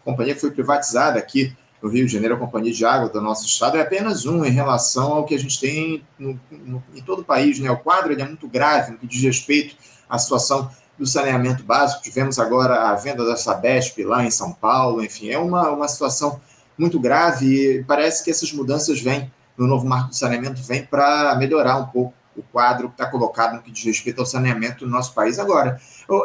a 0.01 0.05
companhia 0.05 0.35
que 0.35 0.41
foi 0.43 0.51
privatizada 0.51 1.19
aqui 1.19 1.57
no 1.83 1.89
Rio 1.89 2.07
de 2.07 2.13
Janeiro, 2.13 2.35
a 2.35 2.39
Companhia 2.39 2.73
de 2.73 2.85
Água 2.85 3.09
do 3.09 3.21
nosso 3.21 3.47
estado, 3.47 3.79
é 3.79 3.81
apenas 3.81 4.27
um 4.27 4.45
em 4.45 4.51
relação 4.51 5.15
ao 5.15 5.25
que 5.25 5.35
a 5.35 5.39
gente 5.39 5.59
tem 5.59 6.05
no, 6.19 6.39
no, 6.51 6.85
em 6.95 7.01
todo 7.03 7.23
o 7.23 7.25
país. 7.25 7.59
Né? 7.59 7.71
O 7.71 7.79
quadro 7.79 8.13
é 8.13 8.25
muito 8.25 8.47
grave 8.47 8.93
no 8.93 8.99
que 8.99 9.07
diz 9.07 9.23
respeito 9.23 9.75
à 10.09 10.19
situação 10.19 10.71
do 11.03 11.09
saneamento 11.09 11.65
básico. 11.65 12.03
Tivemos 12.03 12.39
agora 12.39 12.89
a 12.89 12.95
venda 12.95 13.25
da 13.25 13.37
Sabesp 13.37 13.99
lá 14.05 14.25
em 14.25 14.31
São 14.31 14.53
Paulo, 14.53 15.05
enfim, 15.05 15.31
é 15.31 15.39
uma, 15.39 15.71
uma 15.71 15.89
situação 15.89 16.41
muito 16.79 16.99
grave 16.99 17.47
e 17.47 17.85
parece 17.85 18.25
que 18.25 18.31
essas 18.31 18.53
mudanças 18.53 19.01
vêm 19.01 19.31
no 19.59 19.67
novo 19.67 19.85
marco 19.85 20.11
do 20.11 20.17
saneamento, 20.17 20.63
vêm 20.63 20.85
para 20.85 21.35
melhorar 21.37 21.77
um 21.77 21.87
pouco 21.87 22.15
o 22.35 22.43
quadro 22.43 22.89
que 22.89 22.95
está 22.95 23.07
colocado 23.07 23.57
no 23.57 23.63
que 23.63 23.71
diz 23.71 23.85
respeito 23.85 24.21
ao 24.21 24.27
saneamento 24.27 24.87
no 24.87 24.93
nosso 24.93 25.13
país. 25.13 25.39
Agora, 25.39 25.79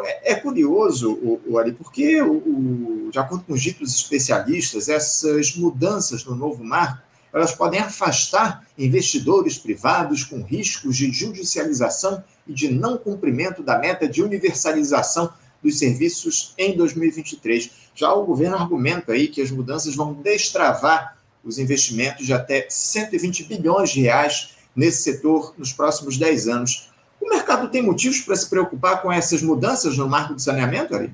é, 0.04 0.32
é 0.32 0.34
curioso, 0.36 1.12
o, 1.12 1.40
o 1.46 1.74
porque, 1.74 2.22
o, 2.22 2.32
o, 2.32 3.08
de 3.12 3.18
acordo 3.18 3.44
com 3.44 3.52
os 3.52 3.60
ditos 3.60 3.94
especialistas, 3.94 4.88
essas 4.88 5.54
mudanças 5.56 6.24
no 6.24 6.34
novo 6.34 6.64
marco 6.64 7.02
elas 7.32 7.54
podem 7.54 7.80
afastar 7.80 8.64
investidores 8.78 9.58
privados 9.58 10.24
com 10.24 10.42
riscos 10.42 10.96
de 10.96 11.12
judicialização 11.12 12.24
e 12.48 12.54
de 12.54 12.72
não 12.72 12.96
cumprimento 12.96 13.62
da 13.62 13.78
meta 13.78 14.08
de 14.08 14.22
universalização 14.22 15.32
dos 15.62 15.78
serviços 15.78 16.54
em 16.56 16.76
2023. 16.76 17.70
Já 17.94 18.12
o 18.12 18.24
governo 18.24 18.56
argumenta 18.56 19.12
aí 19.12 19.28
que 19.28 19.42
as 19.42 19.50
mudanças 19.50 19.94
vão 19.94 20.14
destravar 20.14 21.18
os 21.44 21.58
investimentos 21.58 22.26
de 22.26 22.32
até 22.32 22.66
120 22.68 23.44
bilhões 23.44 23.90
de 23.90 24.00
reais 24.00 24.50
nesse 24.74 25.02
setor 25.02 25.54
nos 25.58 25.72
próximos 25.72 26.16
10 26.16 26.48
anos. 26.48 26.90
O 27.20 27.28
mercado 27.28 27.68
tem 27.68 27.82
motivos 27.82 28.20
para 28.20 28.36
se 28.36 28.48
preocupar 28.48 29.02
com 29.02 29.10
essas 29.10 29.42
mudanças 29.42 29.96
no 29.96 30.08
marco 30.08 30.34
do 30.34 30.40
saneamento, 30.40 30.94
Ari? 30.94 31.12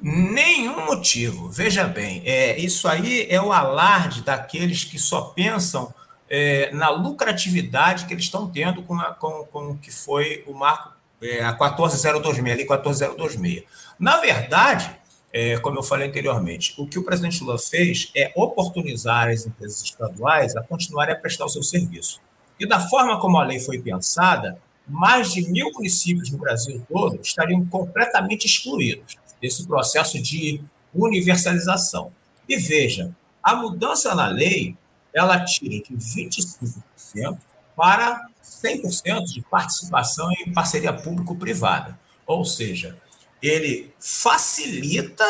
Nenhum 0.00 0.86
motivo. 0.86 1.48
Veja 1.48 1.84
bem, 1.84 2.22
é, 2.24 2.58
isso 2.58 2.88
aí 2.88 3.26
é 3.28 3.40
o 3.40 3.52
alarde 3.52 4.22
daqueles 4.22 4.84
que 4.84 4.98
só 4.98 5.22
pensam 5.22 5.94
é, 6.34 6.72
na 6.72 6.88
lucratividade 6.88 8.06
que 8.06 8.14
eles 8.14 8.24
estão 8.24 8.48
tendo 8.48 8.82
com, 8.82 8.98
a, 8.98 9.12
com, 9.12 9.44
com 9.52 9.72
o 9.72 9.76
que 9.76 9.92
foi 9.92 10.42
o 10.46 10.54
marco 10.54 10.94
é, 11.20 11.44
a 11.44 11.52
14026, 11.52 12.54
ali 12.54 12.64
14026. 12.64 13.64
Na 13.98 14.16
verdade, 14.16 14.90
é, 15.30 15.58
como 15.58 15.78
eu 15.78 15.82
falei 15.82 16.08
anteriormente, 16.08 16.74
o 16.78 16.86
que 16.86 16.98
o 16.98 17.04
presidente 17.04 17.44
Lula 17.44 17.58
fez 17.58 18.10
é 18.16 18.32
oportunizar 18.34 19.28
as 19.28 19.44
empresas 19.46 19.82
estaduais 19.82 20.56
a 20.56 20.62
continuarem 20.62 21.14
a 21.14 21.18
prestar 21.18 21.44
o 21.44 21.50
seu 21.50 21.62
serviço. 21.62 22.18
E 22.58 22.66
da 22.66 22.80
forma 22.80 23.20
como 23.20 23.36
a 23.36 23.44
lei 23.44 23.60
foi 23.60 23.78
pensada, 23.78 24.58
mais 24.88 25.34
de 25.34 25.42
mil 25.50 25.70
municípios 25.74 26.30
no 26.30 26.38
Brasil 26.38 26.82
todo 26.90 27.20
estariam 27.22 27.62
completamente 27.66 28.46
excluídos 28.46 29.18
desse 29.40 29.66
processo 29.66 30.20
de 30.20 30.62
universalização. 30.94 32.10
E 32.48 32.56
veja, 32.56 33.14
a 33.42 33.54
mudança 33.54 34.14
na 34.14 34.28
lei, 34.28 34.76
ela 35.14 35.44
tira 35.44 35.82
de 35.84 35.94
25% 35.94 37.38
para 37.76 38.26
100% 38.42 39.24
de 39.24 39.42
participação 39.42 40.30
em 40.32 40.52
parceria 40.52 40.92
público-privada. 40.92 41.98
Ou 42.26 42.44
seja, 42.44 42.96
ele 43.42 43.92
facilita 43.98 45.24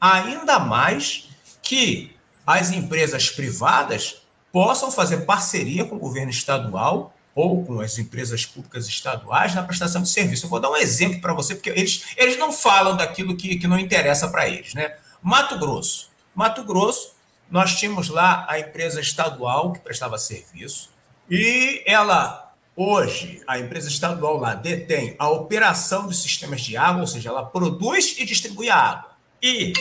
ainda 0.00 0.58
mais 0.58 1.28
que 1.62 2.14
as 2.46 2.70
empresas 2.70 3.30
privadas 3.30 4.22
possam 4.52 4.90
fazer 4.90 5.18
parceria 5.26 5.84
com 5.84 5.96
o 5.96 5.98
governo 5.98 6.30
estadual 6.30 7.14
ou 7.34 7.64
com 7.64 7.80
as 7.80 7.98
empresas 7.98 8.46
públicas 8.46 8.86
estaduais 8.86 9.54
na 9.54 9.62
prestação 9.62 10.02
de 10.02 10.08
serviço. 10.08 10.46
Eu 10.46 10.50
vou 10.50 10.60
dar 10.60 10.70
um 10.70 10.76
exemplo 10.76 11.20
para 11.20 11.34
você, 11.34 11.54
porque 11.54 11.68
eles, 11.68 12.04
eles 12.16 12.38
não 12.38 12.50
falam 12.50 12.96
daquilo 12.96 13.36
que, 13.36 13.56
que 13.56 13.66
não 13.66 13.78
interessa 13.78 14.28
para 14.28 14.48
eles. 14.48 14.72
Né? 14.72 14.96
Mato 15.20 15.58
Grosso. 15.58 16.10
Mato 16.34 16.64
Grosso, 16.64 17.15
nós 17.50 17.76
tínhamos 17.76 18.08
lá 18.08 18.46
a 18.48 18.58
empresa 18.58 19.00
estadual 19.00 19.72
que 19.72 19.80
prestava 19.80 20.18
serviço, 20.18 20.90
e 21.30 21.82
ela, 21.86 22.52
hoje, 22.74 23.42
a 23.46 23.58
empresa 23.58 23.88
estadual 23.88 24.38
lá 24.38 24.54
detém 24.54 25.16
a 25.18 25.28
operação 25.28 26.06
dos 26.06 26.22
sistemas 26.22 26.60
de 26.60 26.76
água, 26.76 27.00
ou 27.00 27.06
seja, 27.06 27.30
ela 27.30 27.44
produz 27.44 28.16
e 28.18 28.24
distribui 28.24 28.70
a 28.70 28.76
água. 28.76 29.10
E. 29.42 29.72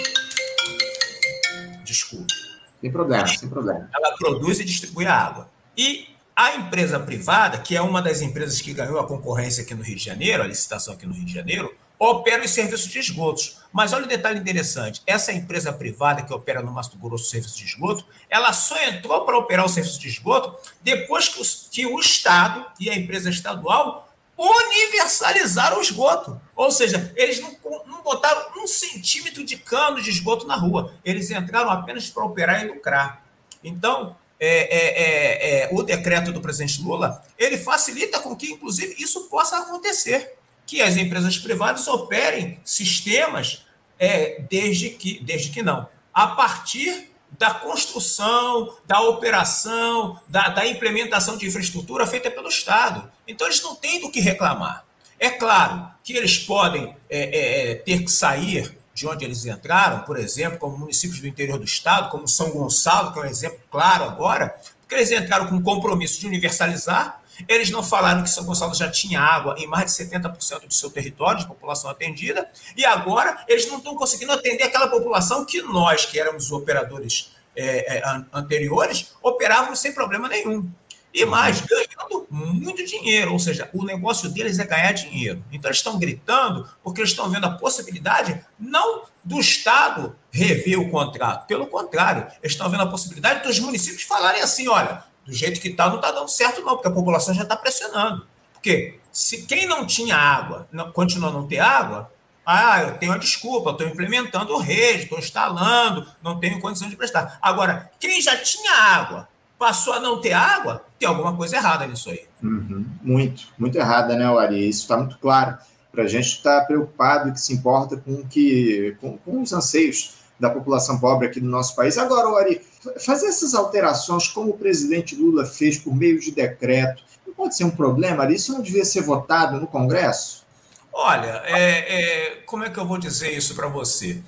Desculpe 1.84 2.46
sem 2.86 2.92
problema, 2.92 3.28
sem 3.28 3.50
problema. 3.50 3.90
Ela 3.96 4.16
produz 4.16 4.60
e 4.60 4.64
distribui 4.64 5.08
a 5.08 5.14
água. 5.14 5.50
E 5.76 6.08
a 6.36 6.56
empresa 6.56 7.00
privada, 7.00 7.58
que 7.58 7.76
é 7.76 7.82
uma 7.82 8.02
das 8.02 8.22
empresas 8.22 8.62
que 8.62 8.74
ganhou 8.74 9.00
a 9.00 9.08
concorrência 9.08 9.64
aqui 9.64 9.74
no 9.74 9.84
Rio 9.84 9.96
de 9.96 10.04
Janeiro, 10.04 10.44
a 10.44 10.48
licitação 10.48 10.94
aqui 10.94 11.08
no 11.08 11.14
Rio 11.14 11.26
de 11.26 11.34
Janeiro, 11.34 11.74
opera 12.00 12.44
os 12.44 12.52
serviços 12.52 12.90
de 12.90 13.00
esgotos. 13.00 13.58
Mas 13.72 13.94
olha 13.94 14.04
o 14.04 14.06
um 14.06 14.10
detalhe 14.10 14.40
interessante: 14.40 15.02
essa 15.06 15.34
empresa 15.34 15.74
privada 15.74 16.22
que 16.22 16.34
opera 16.34 16.62
no 16.62 16.72
Mato 16.72 16.98
Grosso 16.98 17.30
serviço 17.30 17.58
de 17.58 17.66
esgoto, 17.66 18.06
ela 18.30 18.54
só 18.54 18.82
entrou 18.84 19.26
para 19.26 19.38
operar 19.38 19.66
o 19.66 19.70
serviço 19.70 20.00
de 20.00 20.08
esgoto 20.08 20.58
depois 20.82 21.28
que 21.28 21.42
o, 21.42 21.44
que 21.72 21.86
o 21.86 22.00
Estado 22.00 22.66
e 22.80 22.90
a 22.90 22.96
empresa 22.96 23.30
estadual 23.30 24.10
universalizaram 24.38 25.78
o 25.78 25.82
esgoto. 25.82 26.40
Ou 26.56 26.72
seja, 26.72 27.12
eles 27.16 27.40
não, 27.40 27.56
não 27.86 28.02
botaram 28.02 28.64
um 28.64 28.68
centímetro 28.68 29.44
de 29.44 29.58
cano 29.58 30.02
de 30.02 30.10
esgoto 30.10 30.46
na 30.46 30.56
rua. 30.56 30.94
Eles 31.04 31.32
entraram 31.32 31.70
apenas 31.70 32.10
para 32.10 32.24
operar 32.24 32.64
e 32.64 32.68
lucrar. 32.68 33.24
Então, 33.64 34.16
é, 34.40 34.48
é, 34.48 35.02
é, 35.02 35.64
é, 35.64 35.70
o 35.72 35.82
decreto 35.82 36.32
do 36.32 36.42
presidente 36.42 36.82
Lula, 36.82 37.24
ele 37.38 37.58
facilita 37.58 38.20
com 38.20 38.36
que, 38.36 38.52
inclusive, 38.52 38.96
isso 39.00 39.30
possa 39.30 39.58
acontecer. 39.58 40.36
Que 40.66 40.82
as 40.82 40.98
empresas 40.98 41.38
privadas 41.38 41.88
operem 41.88 42.60
sistemas 42.64 43.66
é, 44.00 44.42
desde, 44.50 44.90
que, 44.92 45.24
desde 45.24 45.50
que 45.50 45.62
não. 45.62 45.88
A 46.14 46.28
partir 46.28 47.12
da 47.38 47.54
construção, 47.54 48.76
da 48.86 49.02
operação, 49.02 50.20
da, 50.28 50.50
da, 50.50 50.66
implementação 50.66 51.38
de 51.38 51.46
infraestrutura 51.46 52.08
feita 52.08 52.32
pelo 52.32 52.48
Estado. 52.48 53.12
Então, 53.28 53.48
eles 53.48 53.62
não 53.62 53.76
têm 53.76 54.00
do 54.00 54.10
que 54.10 54.20
reclamar. 54.20 54.86
É 55.20 55.30
claro 55.30 55.88
que 56.04 56.14
eles 56.14 56.38
podem 56.38 56.96
é, 57.10 57.20
é, 57.20 57.72
é, 57.72 57.76
ter 57.76 58.04
que 58.04 58.12
sair 58.12 58.78
de 58.94 59.08
onde 59.08 59.26
eles 59.26 59.46
entraram, 59.46 60.00
por 60.02 60.18
exemplo, 60.18 60.58
como 60.58 60.78
municípios 60.78 61.20
do 61.20 61.28
interior 61.28 61.58
do 61.58 61.66
Estado, 61.66 62.10
como 62.10 62.28
São 62.28 62.52
Gonçalo, 62.52 63.12
que 63.12 63.20
é 63.20 63.24
um 63.24 63.26
exemplo 63.26 63.60
claro 63.70 64.06
agora, 64.06 64.56
porque 64.82 64.96
eles 64.96 65.12
entraram 65.12 65.48
com 65.48 65.58
o 65.58 65.62
compromisso 65.62 66.20
de 66.20 66.28
universalizar, 66.28 67.22
eles 67.48 67.70
não 67.70 67.84
falaram 67.84 68.24
que 68.24 68.30
São 68.30 68.46
Gonçalo 68.46 68.74
já 68.74 68.90
tinha 68.90 69.20
água 69.20 69.56
em 69.58 69.68
mais 69.68 69.86
de 69.86 70.04
70% 70.04 70.68
do 70.68 70.74
seu 70.74 70.90
território 70.90 71.40
de 71.40 71.48
população 71.48 71.90
atendida, 71.90 72.50
e 72.76 72.86
agora 72.86 73.44
eles 73.48 73.68
não 73.68 73.78
estão 73.78 73.96
conseguindo 73.96 74.32
atender 74.32 74.64
aquela 74.64 74.88
população 74.88 75.46
que 75.46 75.62
nós, 75.62 76.06
que 76.06 76.20
éramos 76.20 76.52
operadores 76.52 77.32
é, 77.56 77.98
é, 77.98 78.04
anteriores, 78.34 79.14
operávamos 79.22 79.80
sem 79.80 79.94
problema 79.94 80.28
nenhum. 80.28 80.70
E 81.14 81.24
mais, 81.24 81.62
ganhando 81.62 82.28
muito 82.30 82.86
dinheiro, 82.86 83.32
ou 83.32 83.40
seja, 83.40 83.70
o 83.74 83.86
negócio 83.86 84.30
deles 84.30 84.60
é 84.60 84.66
ganhar 84.66 84.92
dinheiro. 84.92 85.42
Então 85.50 85.70
eles 85.70 85.78
estão 85.78 85.98
gritando 85.98 86.68
porque 86.84 87.00
eles 87.00 87.12
estão 87.12 87.30
vendo 87.30 87.46
a 87.46 87.52
possibilidade 87.52 88.44
não 88.60 89.04
do 89.24 89.40
Estado 89.40 90.14
rever 90.30 90.78
o 90.78 90.90
contrato, 90.90 91.48
pelo 91.48 91.68
contrário, 91.68 92.28
eles 92.44 92.52
estão 92.52 92.70
vendo 92.70 92.84
a 92.84 92.88
possibilidade 92.88 93.48
dos 93.48 93.60
municípios 93.60 94.04
falarem 94.04 94.42
assim: 94.42 94.68
olha, 94.68 95.06
do 95.26 95.34
jeito 95.34 95.60
que 95.60 95.70
está, 95.70 95.90
não 95.90 95.96
está 95.96 96.12
dando 96.12 96.30
certo, 96.30 96.62
não, 96.62 96.76
porque 96.76 96.88
a 96.88 96.92
população 96.92 97.34
já 97.34 97.44
está 97.44 97.56
pressionando. 97.56 98.26
Porque 98.54 99.00
se 99.12 99.44
quem 99.44 99.68
não 99.68 99.86
tinha 99.86 100.16
água 100.16 100.68
não, 100.72 100.92
continua 100.92 101.30
a 101.30 101.34
não 101.34 101.48
ter 101.48 101.60
água, 101.60 102.12
ah, 102.46 102.82
eu 102.84 102.98
tenho 102.98 103.12
a 103.12 103.18
desculpa, 103.18 103.72
estou 103.72 103.88
implementando 103.88 104.56
rede, 104.58 105.04
estou 105.04 105.18
instalando, 105.18 106.06
não 106.22 106.40
tenho 106.40 106.62
condição 106.62 106.88
de 106.88 106.96
prestar. 106.96 107.40
Agora, 107.42 107.90
quem 108.00 108.22
já 108.22 108.38
tinha 108.38 108.72
água, 108.72 109.28
passou 109.58 109.94
a 109.94 110.00
não 110.00 110.22
ter 110.22 110.34
água, 110.34 110.86
tem 111.00 111.08
alguma 111.08 111.36
coisa 111.36 111.56
errada 111.56 111.88
nisso 111.88 112.10
aí. 112.10 112.26
Uhum. 112.44 112.86
Muito, 113.02 113.48
muito 113.58 113.78
errada, 113.78 114.16
né, 114.16 114.26
Ari? 114.26 114.70
Isso 114.70 114.82
está 114.82 114.98
muito 114.98 115.18
claro 115.18 115.58
para 115.92 116.04
a 116.04 116.08
gente 116.08 116.28
estar 116.28 116.62
tá 116.62 116.66
preocupado 116.66 117.30
e 117.30 117.32
que 117.32 117.40
se 117.40 117.54
importa 117.54 117.98
com, 117.98 118.24
que, 118.28 118.96
com, 119.00 119.18
com 119.18 119.42
os 119.42 119.54
anseios 119.54 120.25
da 120.40 120.50
população 120.50 121.00
pobre 121.00 121.28
aqui 121.28 121.40
do 121.40 121.48
nosso 121.48 121.76
país. 121.76 121.98
Agora, 121.98 122.28
Ari, 122.40 122.62
fazer 123.00 123.28
essas 123.28 123.54
alterações 123.54 124.28
como 124.28 124.52
o 124.52 124.58
presidente 124.58 125.16
Lula 125.16 125.46
fez 125.46 125.78
por 125.78 125.96
meio 125.96 126.20
de 126.20 126.32
decreto, 126.32 127.04
não 127.26 127.34
pode 127.34 127.56
ser 127.56 127.64
um 127.64 127.72
problema? 127.72 128.32
Isso 128.32 128.52
não 128.52 128.62
devia 128.62 128.86
ser 128.86 129.02
votado 129.02 129.60
no 129.60 129.68
Congresso? 129.68 130.46
Olha, 130.94 131.42
é, 131.46 131.60
é, 131.60 132.36
como 132.46 132.64
é 132.64 132.70
que 132.70 132.80
eu 132.80 132.86
vou 132.86 132.98
dizer 132.98 133.32
isso 133.32 133.54
para 133.56 133.68
você? 133.68 134.22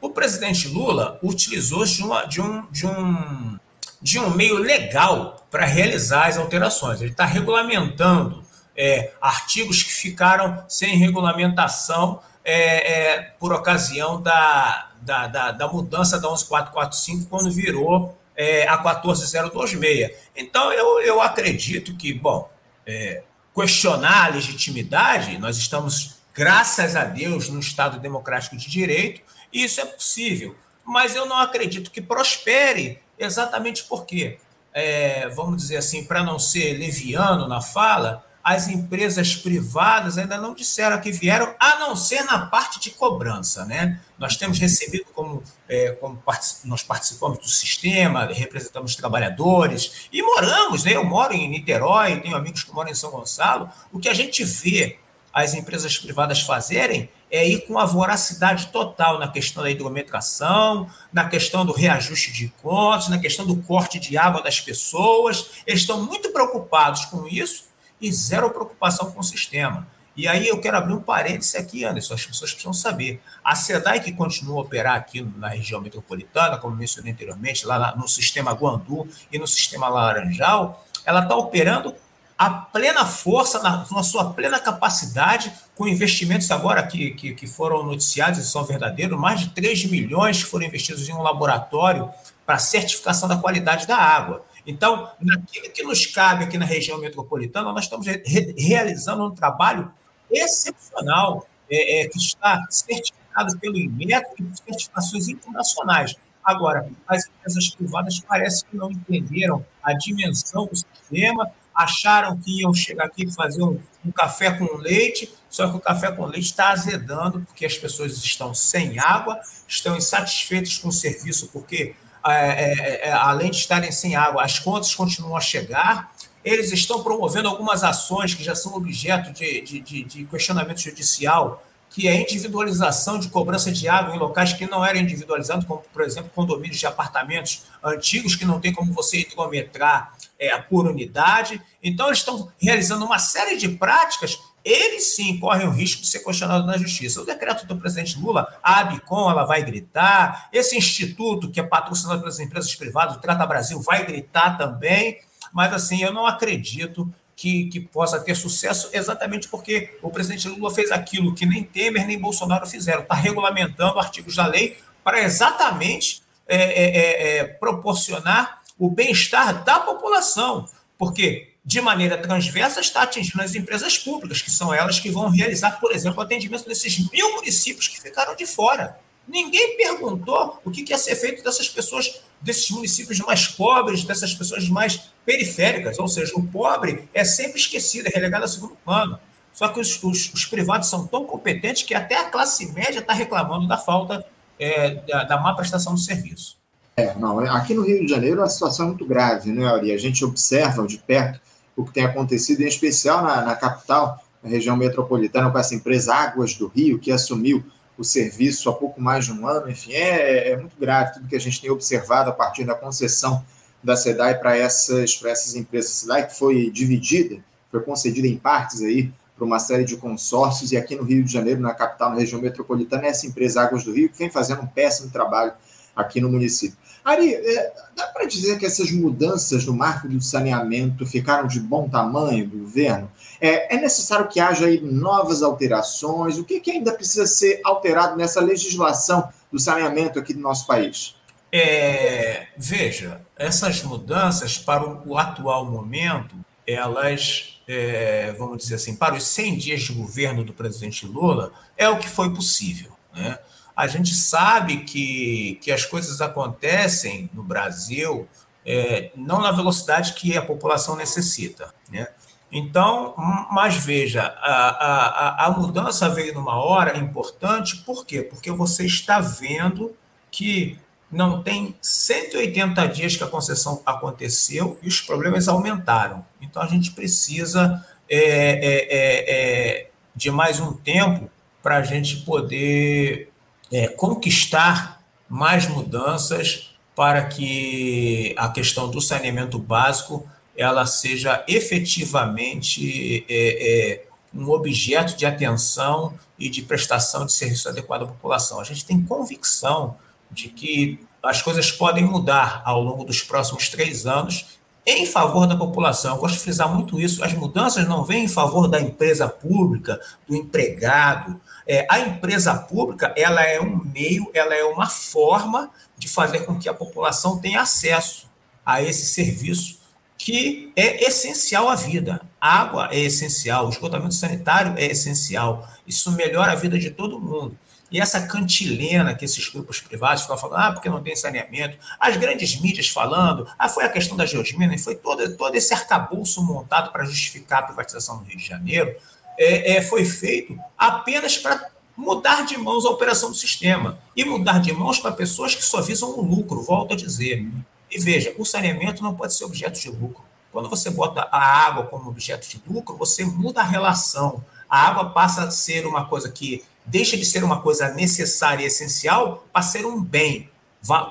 O 0.00 0.10
presidente 0.10 0.68
Lula 0.68 1.18
utilizou 1.22 1.84
de, 1.84 2.02
uma, 2.02 2.24
de, 2.24 2.40
um, 2.40 2.66
de, 2.70 2.86
um, 2.86 3.58
de 4.00 4.18
um 4.18 4.30
meio 4.30 4.58
legal 4.58 5.46
para 5.50 5.64
realizar 5.64 6.26
as 6.26 6.36
alterações. 6.36 7.00
Ele 7.00 7.12
está 7.12 7.24
regulamentando 7.24 8.44
é, 8.76 9.12
artigos 9.20 9.82
que 9.82 9.92
ficaram 9.92 10.64
sem 10.68 10.96
regulamentação 10.96 12.20
é, 12.44 12.92
é, 12.92 13.22
por 13.38 13.52
ocasião 13.52 14.20
da, 14.20 14.91
da, 15.02 15.26
da, 15.26 15.52
da, 15.52 15.68
mudança 15.68 16.18
da 16.18 16.28
11445, 16.28 17.26
quando 17.28 17.50
virou 17.50 18.16
é, 18.36 18.66
a 18.66 18.78
14026. 18.78 20.12
Então, 20.36 20.72
eu, 20.72 21.00
eu 21.00 21.20
acredito 21.20 21.94
que, 21.96 22.14
bom, 22.14 22.50
é, 22.86 23.22
questionar 23.54 24.26
a 24.26 24.28
legitimidade, 24.28 25.38
nós 25.38 25.56
estamos, 25.58 26.16
graças 26.32 26.96
a 26.96 27.04
Deus, 27.04 27.48
no 27.48 27.60
Estado 27.60 27.98
democrático 27.98 28.56
de 28.56 28.70
direito, 28.70 29.20
e 29.52 29.64
isso 29.64 29.80
é 29.80 29.84
possível. 29.84 30.56
Mas 30.84 31.14
eu 31.14 31.26
não 31.26 31.36
acredito 31.36 31.90
que 31.90 32.00
prospere 32.00 32.98
exatamente 33.18 33.84
porque, 33.84 34.38
é, 34.72 35.28
vamos 35.28 35.56
dizer 35.58 35.76
assim, 35.76 36.04
para 36.04 36.24
não 36.24 36.38
ser 36.38 36.78
leviano 36.78 37.46
na 37.46 37.60
fala, 37.60 38.24
as 38.42 38.68
empresas 38.68 39.36
privadas 39.36 40.18
ainda 40.18 40.36
não 40.36 40.54
disseram 40.54 41.00
que 41.00 41.12
vieram, 41.12 41.54
a 41.60 41.78
não 41.78 41.94
ser 41.94 42.24
na 42.24 42.46
parte 42.46 42.80
de 42.80 42.90
cobrança. 42.90 43.64
Né? 43.64 44.00
Nós 44.18 44.36
temos 44.36 44.58
recebido, 44.58 45.06
como, 45.14 45.42
é, 45.68 45.92
como 45.92 46.20
nós 46.64 46.82
participamos 46.82 47.38
do 47.38 47.48
sistema, 47.48 48.26
representamos 48.26 48.96
trabalhadores 48.96 50.08
e 50.12 50.22
moramos, 50.22 50.84
né? 50.84 50.96
eu 50.96 51.04
moro 51.04 51.32
em 51.32 51.48
Niterói, 51.48 52.20
tenho 52.20 52.36
amigos 52.36 52.64
que 52.64 52.72
moram 52.72 52.90
em 52.90 52.94
São 52.94 53.10
Gonçalo. 53.10 53.70
O 53.92 53.98
que 53.98 54.08
a 54.08 54.14
gente 54.14 54.42
vê 54.44 54.98
as 55.32 55.54
empresas 55.54 55.96
privadas 55.96 56.40
fazerem 56.40 57.08
é 57.30 57.48
ir 57.48 57.66
com 57.66 57.78
a 57.78 57.86
voracidade 57.86 58.66
total 58.66 59.18
na 59.18 59.26
questão 59.26 59.62
da 59.62 59.70
hidrometração, 59.70 60.86
na 61.10 61.26
questão 61.26 61.64
do 61.64 61.72
reajuste 61.72 62.30
de 62.30 62.52
contas, 62.60 63.08
na 63.08 63.18
questão 63.18 63.46
do 63.46 63.56
corte 63.56 63.98
de 63.98 64.18
água 64.18 64.42
das 64.42 64.60
pessoas. 64.60 65.62
Eles 65.66 65.80
estão 65.80 66.04
muito 66.04 66.30
preocupados 66.30 67.06
com 67.06 67.26
isso 67.26 67.71
e 68.02 68.12
zero 68.12 68.50
preocupação 68.50 69.10
com 69.12 69.20
o 69.20 69.24
sistema. 69.24 69.86
E 70.14 70.28
aí 70.28 70.46
eu 70.46 70.60
quero 70.60 70.76
abrir 70.76 70.92
um 70.92 71.00
parêntese 71.00 71.56
aqui, 71.56 71.84
Anderson, 71.84 72.14
as 72.14 72.26
pessoas 72.26 72.50
precisam 72.50 72.74
saber. 72.74 73.22
A 73.42 73.54
SEDAI, 73.54 74.00
que 74.00 74.12
continua 74.12 74.58
a 74.58 74.60
operar 74.60 74.96
aqui 74.96 75.26
na 75.36 75.48
região 75.48 75.80
metropolitana, 75.80 76.58
como 76.58 76.76
mencionei 76.76 77.12
anteriormente, 77.12 77.66
lá 77.66 77.96
no 77.96 78.06
sistema 78.06 78.52
Guandu 78.52 79.08
e 79.32 79.38
no 79.38 79.46
sistema 79.46 79.88
Laranjal, 79.88 80.86
ela 81.06 81.22
está 81.22 81.34
operando 81.34 81.94
a 82.36 82.50
plena 82.50 83.06
força, 83.06 83.62
na, 83.62 83.86
na, 83.90 84.02
sua 84.02 84.32
plena 84.32 84.58
capacidade, 84.58 85.52
com 85.76 85.86
investimentos 85.86 86.50
agora 86.50 86.82
que, 86.82 87.12
que, 87.12 87.34
que 87.34 87.46
foram 87.46 87.84
noticiados 87.84 88.40
e 88.40 88.44
são 88.44 88.64
verdadeiros, 88.64 89.18
mais 89.18 89.40
de 89.40 89.50
3 89.50 89.86
milhões 89.86 90.42
foram 90.42 90.66
investidos 90.66 91.08
em 91.08 91.12
um 91.12 91.22
laboratório 91.22 92.10
para 92.44 92.58
certificação 92.58 93.28
da 93.28 93.36
qualidade 93.36 93.86
da 93.86 93.96
água. 93.96 94.44
Então, 94.66 95.10
naquilo 95.20 95.70
que 95.70 95.82
nos 95.82 96.06
cabe 96.06 96.44
aqui 96.44 96.56
na 96.56 96.64
região 96.64 96.98
metropolitana, 96.98 97.72
nós 97.72 97.84
estamos 97.84 98.06
re 98.06 98.54
realizando 98.56 99.26
um 99.26 99.30
trabalho 99.34 99.92
excepcional, 100.30 101.46
é, 101.70 102.02
é, 102.02 102.08
que 102.08 102.18
está 102.18 102.64
certificado 102.70 103.58
pelo 103.58 103.78
INMET 103.78 104.26
e 104.38 104.42
por 104.42 104.56
certificações 104.56 105.28
internacionais. 105.28 106.14
Agora, 106.44 106.88
as 107.06 107.26
empresas 107.26 107.70
privadas 107.70 108.20
parecem 108.20 108.68
que 108.70 108.76
não 108.76 108.90
entenderam 108.90 109.64
a 109.82 109.92
dimensão 109.94 110.66
do 110.66 110.76
sistema, 110.76 111.50
acharam 111.74 112.36
que 112.38 112.60
iam 112.60 112.74
chegar 112.74 113.06
aqui 113.06 113.24
e 113.24 113.32
fazer 113.32 113.62
um, 113.62 113.80
um, 114.04 114.10
café 114.10 114.50
com 114.50 114.76
leite, 114.76 115.32
só 115.48 115.70
que 115.70 115.76
o 115.76 115.80
café 115.80 116.12
com 116.12 116.26
leite 116.26 116.46
está 116.46 116.70
azedando, 116.70 117.40
porque 117.40 117.64
as 117.64 117.78
pessoas 117.78 118.16
estão 118.18 118.52
sem 118.52 118.98
água, 118.98 119.40
estão 119.66 119.96
insatisfeitas 119.96 120.78
com 120.78 120.88
o 120.88 120.92
serviço, 120.92 121.48
porque 121.52 121.94
é, 122.26 122.72
é, 122.72 123.08
é, 123.08 123.12
além 123.12 123.50
de 123.50 123.56
estarem 123.56 123.90
sem 123.90 124.14
água, 124.14 124.44
as 124.44 124.58
contas 124.58 124.94
continuam 124.94 125.36
a 125.36 125.40
chegar. 125.40 126.12
Eles 126.44 126.72
estão 126.72 127.02
promovendo 127.02 127.48
algumas 127.48 127.82
ações 127.84 128.34
que 128.34 128.42
já 128.42 128.54
são 128.54 128.74
objeto 128.74 129.32
de, 129.32 129.60
de, 129.60 129.80
de, 129.80 130.04
de 130.04 130.24
questionamento 130.24 130.80
judicial, 130.80 131.64
que 131.90 132.08
é 132.08 132.12
a 132.12 132.20
individualização 132.20 133.18
de 133.18 133.28
cobrança 133.28 133.70
de 133.70 133.88
água 133.88 134.14
em 134.14 134.18
locais 134.18 134.52
que 134.52 134.66
não 134.66 134.84
eram 134.84 135.00
individualizados, 135.00 135.64
como, 135.66 135.82
por 135.92 136.02
exemplo, 136.02 136.30
condomínios 136.34 136.78
de 136.78 136.86
apartamentos 136.86 137.64
antigos, 137.84 138.34
que 138.34 138.44
não 138.44 138.60
tem 138.60 138.72
como 138.72 138.92
você 138.92 139.20
hidrometrar 139.20 140.14
é, 140.38 140.56
por 140.58 140.86
unidade. 140.86 141.60
Então, 141.82 142.06
eles 142.06 142.18
estão 142.18 142.50
realizando 142.58 143.04
uma 143.04 143.18
série 143.18 143.56
de 143.56 143.68
práticas 143.68 144.38
ele 144.64 145.00
sim 145.00 145.38
corre 145.38 145.64
o 145.64 145.70
risco 145.70 146.02
de 146.02 146.08
ser 146.08 146.20
questionado 146.20 146.66
na 146.66 146.76
justiça. 146.76 147.20
O 147.20 147.26
decreto 147.26 147.66
do 147.66 147.76
presidente 147.76 148.18
Lula, 148.18 148.46
a 148.62 148.80
Abicom, 148.80 149.30
ela 149.30 149.44
vai 149.44 149.62
gritar, 149.62 150.48
esse 150.52 150.76
instituto 150.76 151.50
que 151.50 151.60
é 151.60 151.62
patrocinado 151.62 152.20
pelas 152.20 152.38
empresas 152.38 152.74
privadas, 152.74 153.16
o 153.16 153.20
Trata 153.20 153.46
Brasil, 153.46 153.80
vai 153.80 154.06
gritar 154.06 154.56
também, 154.56 155.18
mas 155.52 155.72
assim, 155.72 156.02
eu 156.02 156.12
não 156.12 156.26
acredito 156.26 157.12
que, 157.34 157.64
que 157.66 157.80
possa 157.80 158.20
ter 158.20 158.34
sucesso 158.34 158.88
exatamente 158.92 159.48
porque 159.48 159.98
o 160.02 160.10
presidente 160.10 160.48
Lula 160.48 160.72
fez 160.72 160.92
aquilo 160.92 161.34
que 161.34 161.44
nem 161.44 161.64
Temer 161.64 162.06
nem 162.06 162.18
Bolsonaro 162.18 162.66
fizeram, 162.66 163.02
está 163.02 163.14
regulamentando 163.14 163.98
artigos 163.98 164.36
da 164.36 164.46
lei 164.46 164.78
para 165.02 165.20
exatamente 165.20 166.22
é, 166.46 166.56
é, 166.56 166.98
é, 166.98 167.38
é 167.38 167.44
proporcionar 167.44 168.62
o 168.78 168.88
bem-estar 168.90 169.64
da 169.64 169.80
população, 169.80 170.68
porque 170.98 171.51
de 171.64 171.80
maneira 171.80 172.18
transversa, 172.18 172.80
está 172.80 173.02
atingindo 173.02 173.40
as 173.40 173.54
empresas 173.54 173.96
públicas, 173.96 174.42
que 174.42 174.50
são 174.50 174.74
elas 174.74 174.98
que 174.98 175.10
vão 175.10 175.28
realizar, 175.28 175.78
por 175.78 175.92
exemplo, 175.92 176.18
o 176.18 176.22
atendimento 176.22 176.66
desses 176.66 176.98
mil 177.10 177.34
municípios 177.34 177.86
que 177.86 178.00
ficaram 178.00 178.34
de 178.34 178.46
fora. 178.46 178.98
Ninguém 179.26 179.76
perguntou 179.76 180.60
o 180.64 180.70
que 180.70 180.84
ia 180.88 180.98
ser 180.98 181.14
feito 181.14 181.44
dessas 181.44 181.68
pessoas, 181.68 182.20
desses 182.40 182.68
municípios 182.70 183.20
mais 183.20 183.46
pobres, 183.46 184.02
dessas 184.02 184.34
pessoas 184.34 184.68
mais 184.68 185.12
periféricas. 185.24 185.98
Ou 186.00 186.08
seja, 186.08 186.32
o 186.34 186.42
pobre 186.42 187.08
é 187.14 187.24
sempre 187.24 187.60
esquecido, 187.60 188.08
é 188.08 188.10
relegado 188.10 188.44
a 188.44 188.48
segundo 188.48 188.76
plano. 188.84 189.18
Só 189.52 189.68
que 189.68 189.78
os, 189.78 190.02
os, 190.02 190.32
os 190.34 190.44
privados 190.46 190.88
são 190.88 191.06
tão 191.06 191.24
competentes 191.24 191.84
que 191.84 191.94
até 191.94 192.16
a 192.16 192.24
classe 192.24 192.72
média 192.72 192.98
está 192.98 193.12
reclamando 193.12 193.68
da 193.68 193.78
falta 193.78 194.26
é, 194.58 194.96
da, 195.06 195.24
da 195.24 195.40
má 195.40 195.54
prestação 195.54 195.94
do 195.94 196.00
serviço. 196.00 196.56
É, 196.96 197.14
não, 197.14 197.38
aqui 197.38 197.72
no 197.72 197.82
Rio 197.82 198.00
de 198.00 198.08
Janeiro 198.08 198.42
a 198.42 198.48
situação 198.48 198.86
é 198.86 198.88
muito 198.88 199.06
grave, 199.06 199.50
né, 199.52 199.66
Ari? 199.66 199.92
A 199.92 199.98
gente 199.98 200.24
observa 200.24 200.86
de 200.86 200.98
perto 200.98 201.40
o 201.76 201.84
que 201.84 201.92
tem 201.92 202.04
acontecido, 202.04 202.62
em 202.62 202.66
especial 202.66 203.22
na, 203.22 203.42
na 203.42 203.56
capital, 203.56 204.22
na 204.42 204.50
região 204.50 204.76
metropolitana, 204.76 205.50
com 205.50 205.58
essa 205.58 205.74
empresa 205.74 206.14
Águas 206.14 206.54
do 206.54 206.66
Rio, 206.66 206.98
que 206.98 207.12
assumiu 207.12 207.62
o 207.96 208.04
serviço 208.04 208.68
há 208.68 208.72
pouco 208.72 209.00
mais 209.00 209.26
de 209.26 209.32
um 209.32 209.46
ano. 209.46 209.70
Enfim, 209.70 209.92
é, 209.92 210.50
é 210.50 210.56
muito 210.56 210.76
grave 210.78 211.14
tudo 211.14 211.28
que 211.28 211.36
a 211.36 211.40
gente 211.40 211.60
tem 211.60 211.70
observado 211.70 212.30
a 212.30 212.32
partir 212.32 212.64
da 212.64 212.74
concessão 212.74 213.44
da 213.82 213.96
SEDAI 213.96 214.38
para 214.38 214.56
essas, 214.56 215.20
essas 215.24 215.54
empresas. 215.54 215.90
A 215.90 215.94
SEDAI 215.94 216.26
que 216.28 216.36
foi 216.36 216.70
dividida, 216.70 217.38
foi 217.70 217.80
concedida 217.80 218.26
em 218.26 218.36
partes 218.36 218.82
aí 218.82 219.12
para 219.36 219.44
uma 219.44 219.58
série 219.58 219.84
de 219.84 219.96
consórcios, 219.96 220.72
e 220.72 220.76
aqui 220.76 220.94
no 220.94 221.02
Rio 221.02 221.24
de 221.24 221.32
Janeiro, 221.32 221.60
na 221.60 221.74
capital, 221.74 222.10
na 222.10 222.16
região 222.16 222.40
metropolitana, 222.40 223.06
é 223.06 223.08
essa 223.08 223.26
empresa 223.26 223.62
Águas 223.62 223.82
do 223.82 223.92
Rio, 223.92 224.08
que 224.08 224.18
vem 224.18 224.30
fazendo 224.30 224.62
um 224.62 224.66
péssimo 224.66 225.10
trabalho 225.10 225.52
aqui 225.96 226.20
no 226.20 226.30
município. 226.30 226.76
Ari, 227.04 227.34
é, 227.34 227.72
dá 227.96 228.06
para 228.06 228.26
dizer 228.26 228.58
que 228.58 228.66
essas 228.66 228.90
mudanças 228.92 229.64
no 229.66 229.72
marco 229.72 230.08
do 230.08 230.20
saneamento 230.20 231.04
ficaram 231.04 231.48
de 231.48 231.58
bom 231.58 231.88
tamanho 231.88 232.48
do 232.48 232.58
governo? 232.58 233.10
É, 233.40 233.74
é 233.74 233.80
necessário 233.80 234.28
que 234.28 234.38
haja 234.38 234.66
novas 234.82 235.42
alterações? 235.42 236.38
O 236.38 236.44
que, 236.44 236.60
que, 236.60 236.70
ainda 236.70 236.92
precisa 236.92 237.26
ser 237.26 237.60
alterado 237.64 238.16
nessa 238.16 238.40
legislação 238.40 239.28
do 239.50 239.58
saneamento 239.58 240.18
aqui 240.18 240.32
do 240.32 240.40
nosso 240.40 240.66
país? 240.66 241.16
É, 241.50 242.46
veja, 242.56 243.20
essas 243.36 243.82
mudanças 243.82 244.56
para 244.56 244.88
o 244.88 245.18
atual 245.18 245.66
momento, 245.66 246.36
elas, 246.64 247.60
é, 247.66 248.32
vamos 248.38 248.58
dizer 248.58 248.76
assim, 248.76 248.94
para 248.94 249.16
os 249.16 249.24
100 249.24 249.58
dias 249.58 249.82
de 249.82 249.92
governo 249.92 250.44
do 250.44 250.52
presidente 250.52 251.04
Lula, 251.04 251.52
é 251.76 251.88
o 251.88 251.98
que 251.98 252.08
foi 252.08 252.32
possível. 252.32 252.92
Né? 253.12 253.38
A 253.76 253.86
gente 253.86 254.14
sabe 254.14 254.78
que, 254.78 255.58
que 255.62 255.72
as 255.72 255.84
coisas 255.84 256.20
acontecem 256.20 257.30
no 257.32 257.42
Brasil 257.42 258.28
é, 258.64 259.10
não 259.16 259.40
na 259.40 259.50
velocidade 259.50 260.12
que 260.12 260.36
a 260.36 260.42
população 260.42 260.96
necessita. 260.96 261.74
Né? 261.90 262.06
Então, 262.50 263.14
mas 263.50 263.76
veja, 263.76 264.22
a, 264.22 265.44
a, 265.44 265.46
a 265.46 265.50
mudança 265.50 266.08
veio 266.08 266.34
numa 266.34 266.56
hora 266.56 266.98
importante, 266.98 267.78
por 267.78 268.04
quê? 268.04 268.22
Porque 268.22 268.50
você 268.50 268.84
está 268.84 269.20
vendo 269.20 269.96
que 270.30 270.78
não 271.10 271.42
tem 271.42 271.74
180 271.80 272.86
dias 272.88 273.16
que 273.16 273.24
a 273.24 273.26
concessão 273.26 273.82
aconteceu 273.84 274.78
e 274.82 274.88
os 274.88 275.00
problemas 275.00 275.48
aumentaram. 275.48 276.24
Então, 276.40 276.62
a 276.62 276.66
gente 276.66 276.92
precisa 276.92 277.84
é, 278.08 278.18
é, 278.18 278.86
é, 278.90 279.80
é 279.80 279.90
de 280.14 280.30
mais 280.30 280.60
um 280.60 280.72
tempo 280.72 281.30
para 281.62 281.78
a 281.78 281.82
gente 281.82 282.18
poder 282.18 283.31
é, 283.72 283.88
conquistar 283.88 285.02
mais 285.28 285.66
mudanças 285.66 286.70
para 286.94 287.24
que 287.24 288.34
a 288.36 288.48
questão 288.48 288.90
do 288.90 289.00
saneamento 289.00 289.58
básico 289.58 290.28
ela 290.54 290.84
seja 290.84 291.42
efetivamente 291.48 293.24
é, 293.28 293.30
é, 293.30 294.04
um 294.34 294.50
objeto 294.50 295.16
de 295.16 295.24
atenção 295.24 296.14
e 296.38 296.50
de 296.50 296.62
prestação 296.62 297.24
de 297.24 297.32
serviço 297.32 297.68
adequado 297.68 298.02
à 298.02 298.06
população. 298.06 298.60
A 298.60 298.64
gente 298.64 298.84
tem 298.84 299.02
convicção 299.02 299.96
de 300.30 300.48
que 300.48 301.00
as 301.22 301.40
coisas 301.40 301.70
podem 301.70 302.04
mudar 302.04 302.60
ao 302.64 302.82
longo 302.82 303.04
dos 303.04 303.22
próximos 303.22 303.68
três 303.68 304.06
anos 304.06 304.58
em 304.86 305.06
favor 305.06 305.46
da 305.46 305.56
população. 305.56 306.14
Eu 306.14 306.20
gosto 306.20 306.34
de 306.34 306.40
frisar 306.40 306.72
muito 306.72 307.00
isso. 307.00 307.22
As 307.22 307.32
mudanças 307.32 307.86
não 307.86 308.04
vêm 308.04 308.24
em 308.24 308.28
favor 308.28 308.68
da 308.68 308.80
empresa 308.80 309.28
pública, 309.28 310.00
do 310.28 310.34
empregado. 310.34 311.40
É, 311.66 311.86
a 311.88 312.00
empresa 312.00 312.54
pública 312.54 313.12
ela 313.16 313.42
é 313.42 313.60
um 313.60 313.76
meio, 313.84 314.30
ela 314.34 314.54
é 314.54 314.64
uma 314.64 314.88
forma 314.88 315.70
de 315.96 316.08
fazer 316.08 316.40
com 316.40 316.58
que 316.58 316.68
a 316.68 316.74
população 316.74 317.38
tenha 317.38 317.60
acesso 317.60 318.28
a 318.66 318.82
esse 318.82 319.06
serviço 319.06 319.80
que 320.18 320.72
é 320.76 321.04
essencial 321.04 321.68
à 321.68 321.74
vida. 321.74 322.20
Água 322.40 322.88
é 322.92 322.98
essencial, 322.98 323.66
o 323.66 323.70
esgotamento 323.70 324.14
sanitário 324.14 324.74
é 324.76 324.86
essencial. 324.86 325.68
Isso 325.86 326.12
melhora 326.12 326.52
a 326.52 326.56
vida 326.56 326.78
de 326.78 326.90
todo 326.90 327.20
mundo. 327.20 327.56
E 327.92 328.00
essa 328.00 328.26
cantilena 328.26 329.14
que 329.14 329.24
esses 329.24 329.48
grupos 329.50 329.80
privados 329.80 330.22
ficam 330.22 330.38
falando, 330.38 330.60
ah, 330.60 330.72
porque 330.72 330.88
não 330.88 331.02
tem 331.02 331.14
saneamento, 331.14 331.76
as 332.00 332.16
grandes 332.16 332.58
mídias 332.58 332.88
falando, 332.88 333.46
ah, 333.58 333.68
foi 333.68 333.84
a 333.84 333.88
questão 333.88 334.16
da 334.16 334.24
geosmina, 334.24 334.76
foi 334.78 334.94
todo, 334.94 335.36
todo 335.36 335.54
esse 335.54 335.74
arcabouço 335.74 336.42
montado 336.42 336.90
para 336.90 337.04
justificar 337.04 337.60
a 337.60 337.66
privatização 337.66 338.18
do 338.18 338.24
Rio 338.24 338.38
de 338.38 338.46
Janeiro, 338.46 338.96
é, 339.38 339.76
é 339.76 339.82
foi 339.82 340.04
feito 340.06 340.58
apenas 340.78 341.36
para 341.36 341.70
mudar 341.96 342.46
de 342.46 342.56
mãos 342.56 342.86
a 342.86 342.90
operação 342.90 343.30
do 343.30 343.36
sistema. 343.36 343.98
E 344.16 344.24
mudar 344.24 344.58
de 344.60 344.72
mãos 344.72 344.98
para 344.98 345.12
pessoas 345.12 345.54
que 345.54 345.62
só 345.62 345.80
visam 345.80 346.10
o 346.10 346.22
lucro, 346.22 346.62
volto 346.62 346.94
a 346.94 346.96
dizer. 346.96 347.46
E 347.90 347.98
veja, 348.00 348.34
o 348.38 348.44
saneamento 348.44 349.02
não 349.02 349.14
pode 349.14 349.34
ser 349.34 349.44
objeto 349.44 349.78
de 349.78 349.90
lucro. 349.90 350.24
Quando 350.50 350.68
você 350.68 350.90
bota 350.90 351.28
a 351.30 351.38
água 351.38 351.84
como 351.84 352.10
objeto 352.10 352.48
de 352.48 352.62
lucro, 352.66 352.96
você 352.96 353.24
muda 353.24 353.60
a 353.60 353.64
relação. 353.64 354.44
A 354.72 354.88
água 354.88 355.10
passa 355.10 355.42
a 355.42 355.50
ser 355.50 355.86
uma 355.86 356.06
coisa 356.06 356.30
que 356.30 356.64
deixa 356.86 357.14
de 357.14 357.26
ser 357.26 357.44
uma 357.44 357.60
coisa 357.60 357.92
necessária 357.92 358.64
e 358.64 358.66
essencial 358.68 359.46
para 359.52 359.60
ser 359.60 359.84
um 359.84 360.02
bem 360.02 360.48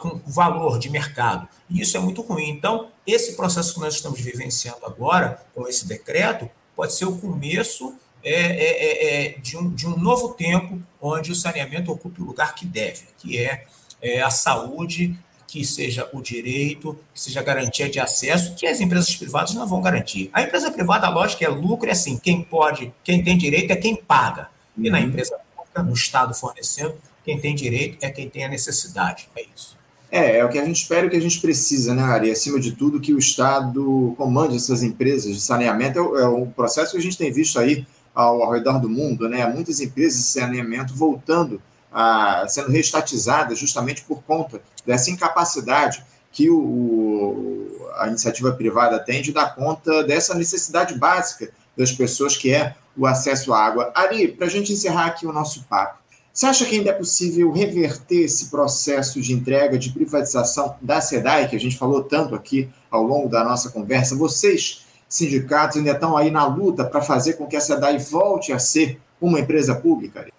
com 0.02 0.20
valor 0.26 0.80
de 0.80 0.90
mercado. 0.90 1.48
E 1.70 1.80
isso 1.80 1.96
é 1.96 2.00
muito 2.00 2.24
ruim. 2.24 2.50
Então, 2.50 2.90
esse 3.06 3.36
processo 3.36 3.76
que 3.76 3.80
nós 3.80 3.94
estamos 3.94 4.20
vivenciando 4.20 4.84
agora, 4.84 5.46
com 5.54 5.68
esse 5.68 5.88
decreto, 5.88 6.50
pode 6.76 6.96
ser 6.96 7.06
o 7.06 7.16
começo 7.20 7.94
é, 8.24 8.34
é, 8.34 8.86
é, 8.86 9.26
é 9.26 9.30
de, 9.38 9.56
um, 9.56 9.70
de 9.70 9.86
um 9.86 9.96
novo 9.96 10.30
tempo 10.30 10.82
onde 11.00 11.32
o 11.32 11.36
saneamento 11.36 11.92
ocupe 11.92 12.20
o 12.20 12.26
lugar 12.26 12.56
que 12.56 12.66
deve, 12.66 13.04
que 13.20 13.38
é, 13.38 13.66
é 14.02 14.24
a 14.24 14.32
saúde 14.32 15.16
que 15.52 15.66
seja 15.66 16.08
o 16.14 16.22
direito, 16.22 16.98
que 17.14 17.20
seja 17.20 17.42
a 17.42 17.44
garantia 17.44 17.90
de 17.90 18.00
acesso, 18.00 18.56
que 18.56 18.66
as 18.66 18.80
empresas 18.80 19.14
privadas 19.18 19.54
não 19.54 19.68
vão 19.68 19.82
garantir. 19.82 20.30
A 20.32 20.44
empresa 20.44 20.72
privada, 20.72 21.08
a 21.08 21.10
lógica 21.10 21.44
é 21.44 21.50
lucro, 21.50 21.90
é 21.90 21.92
assim, 21.92 22.18
quem 22.18 22.42
pode, 22.42 22.94
quem 23.04 23.22
tem 23.22 23.38
direito 23.38 23.70
é 23.70 23.76
quem 23.76 23.94
paga. 23.94 24.48
E 24.78 24.90
na 24.90 25.00
uhum. 25.00 25.04
empresa 25.08 25.38
pública, 25.54 25.84
no 25.84 25.92
Estado 25.92 26.34
fornecendo, 26.34 26.96
quem 27.26 27.38
tem 27.38 27.54
direito 27.54 27.98
é 28.00 28.10
quem 28.10 28.30
tem 28.30 28.46
a 28.46 28.48
necessidade. 28.48 29.28
É 29.36 29.44
isso. 29.54 29.76
É, 30.10 30.38
é 30.38 30.46
o 30.46 30.48
que 30.48 30.58
a 30.58 30.64
gente 30.64 30.78
espera 30.78 31.04
e 31.04 31.08
o 31.08 31.12
que 31.12 31.18
a 31.18 31.22
gente 31.22 31.42
precisa, 31.42 31.94
né, 31.94 32.02
Ari? 32.02 32.32
Acima 32.32 32.58
de 32.58 32.72
tudo, 32.72 33.02
que 33.02 33.14
o 33.14 33.20
Estado 33.20 34.16
comande 34.18 34.56
essas 34.56 34.82
empresas 34.82 35.36
de 35.36 35.42
saneamento. 35.42 36.18
É, 36.18 36.22
é 36.22 36.28
um 36.30 36.50
processo 36.50 36.94
que 36.94 36.98
a 36.98 37.02
gente 37.02 37.18
tem 37.18 37.30
visto 37.30 37.60
aí 37.60 37.86
ao, 38.16 38.42
ao 38.42 38.54
redor 38.54 38.80
do 38.80 38.88
mundo, 38.88 39.28
né? 39.28 39.46
Muitas 39.48 39.82
empresas 39.82 40.18
de 40.18 40.28
saneamento 40.28 40.96
voltando 40.96 41.62
a, 41.92 42.46
sendo 42.48 42.72
reestatizadas 42.72 43.60
justamente 43.60 44.04
por 44.04 44.24
conta 44.24 44.62
dessa 44.86 45.10
incapacidade 45.10 46.04
que 46.32 46.50
o, 46.50 47.90
a 47.98 48.08
iniciativa 48.08 48.52
privada 48.54 49.00
tem 49.00 49.22
de 49.22 49.32
dar 49.32 49.54
conta 49.56 50.04
dessa 50.04 50.34
necessidade 50.34 50.96
básica 50.96 51.52
das 51.78 51.92
pessoas, 51.92 52.38
que 52.38 52.54
é 52.54 52.76
o 52.98 53.06
acesso 53.06 53.54
à 53.54 53.66
água. 53.66 53.92
Ari, 53.96 54.30
para 54.30 54.48
a 54.48 54.50
gente 54.50 54.72
encerrar 54.72 55.08
aqui 55.08 55.26
o 55.26 55.34
nosso 55.34 55.64
papo, 55.64 56.00
você 56.34 56.46
acha 56.46 56.66
que 56.66 56.76
ainda 56.76 56.92
é 56.92 56.94
possível 56.94 57.52
reverter 57.52 58.24
esse 58.24 58.50
processo 58.50 59.20
de 59.20 59.34
entrega, 59.34 59.78
de 59.78 59.92
privatização 59.92 60.76
da 60.82 61.02
SEDAI, 61.02 61.50
que 61.50 61.56
a 61.56 61.60
gente 61.60 61.78
falou 61.78 62.04
tanto 62.04 62.34
aqui 62.34 62.70
ao 62.90 63.04
longo 63.04 63.28
da 63.28 63.44
nossa 63.44 63.70
conversa? 63.70 64.16
Vocês, 64.16 64.86
sindicatos, 65.10 65.78
ainda 65.78 65.92
estão 65.92 66.16
aí 66.16 66.32
na 66.32 66.46
luta 66.46 66.86
para 66.86 67.02
fazer 67.02 67.34
com 67.34 67.48
que 67.48 67.58
a 67.58 67.62
SEDAI 67.62 67.98
volte 67.98 68.54
a 68.54 68.60
ser 68.60 69.00
uma 69.20 69.42
empresa 69.42 69.76
pública? 69.76 70.22
Ari? 70.22 70.34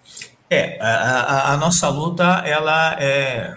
É, 0.49 0.79
a, 0.81 0.87
a, 0.87 1.53
a, 1.53 1.57
nossa 1.57 1.89
luta, 1.89 2.23
ela 2.45 2.95
é, 2.99 3.55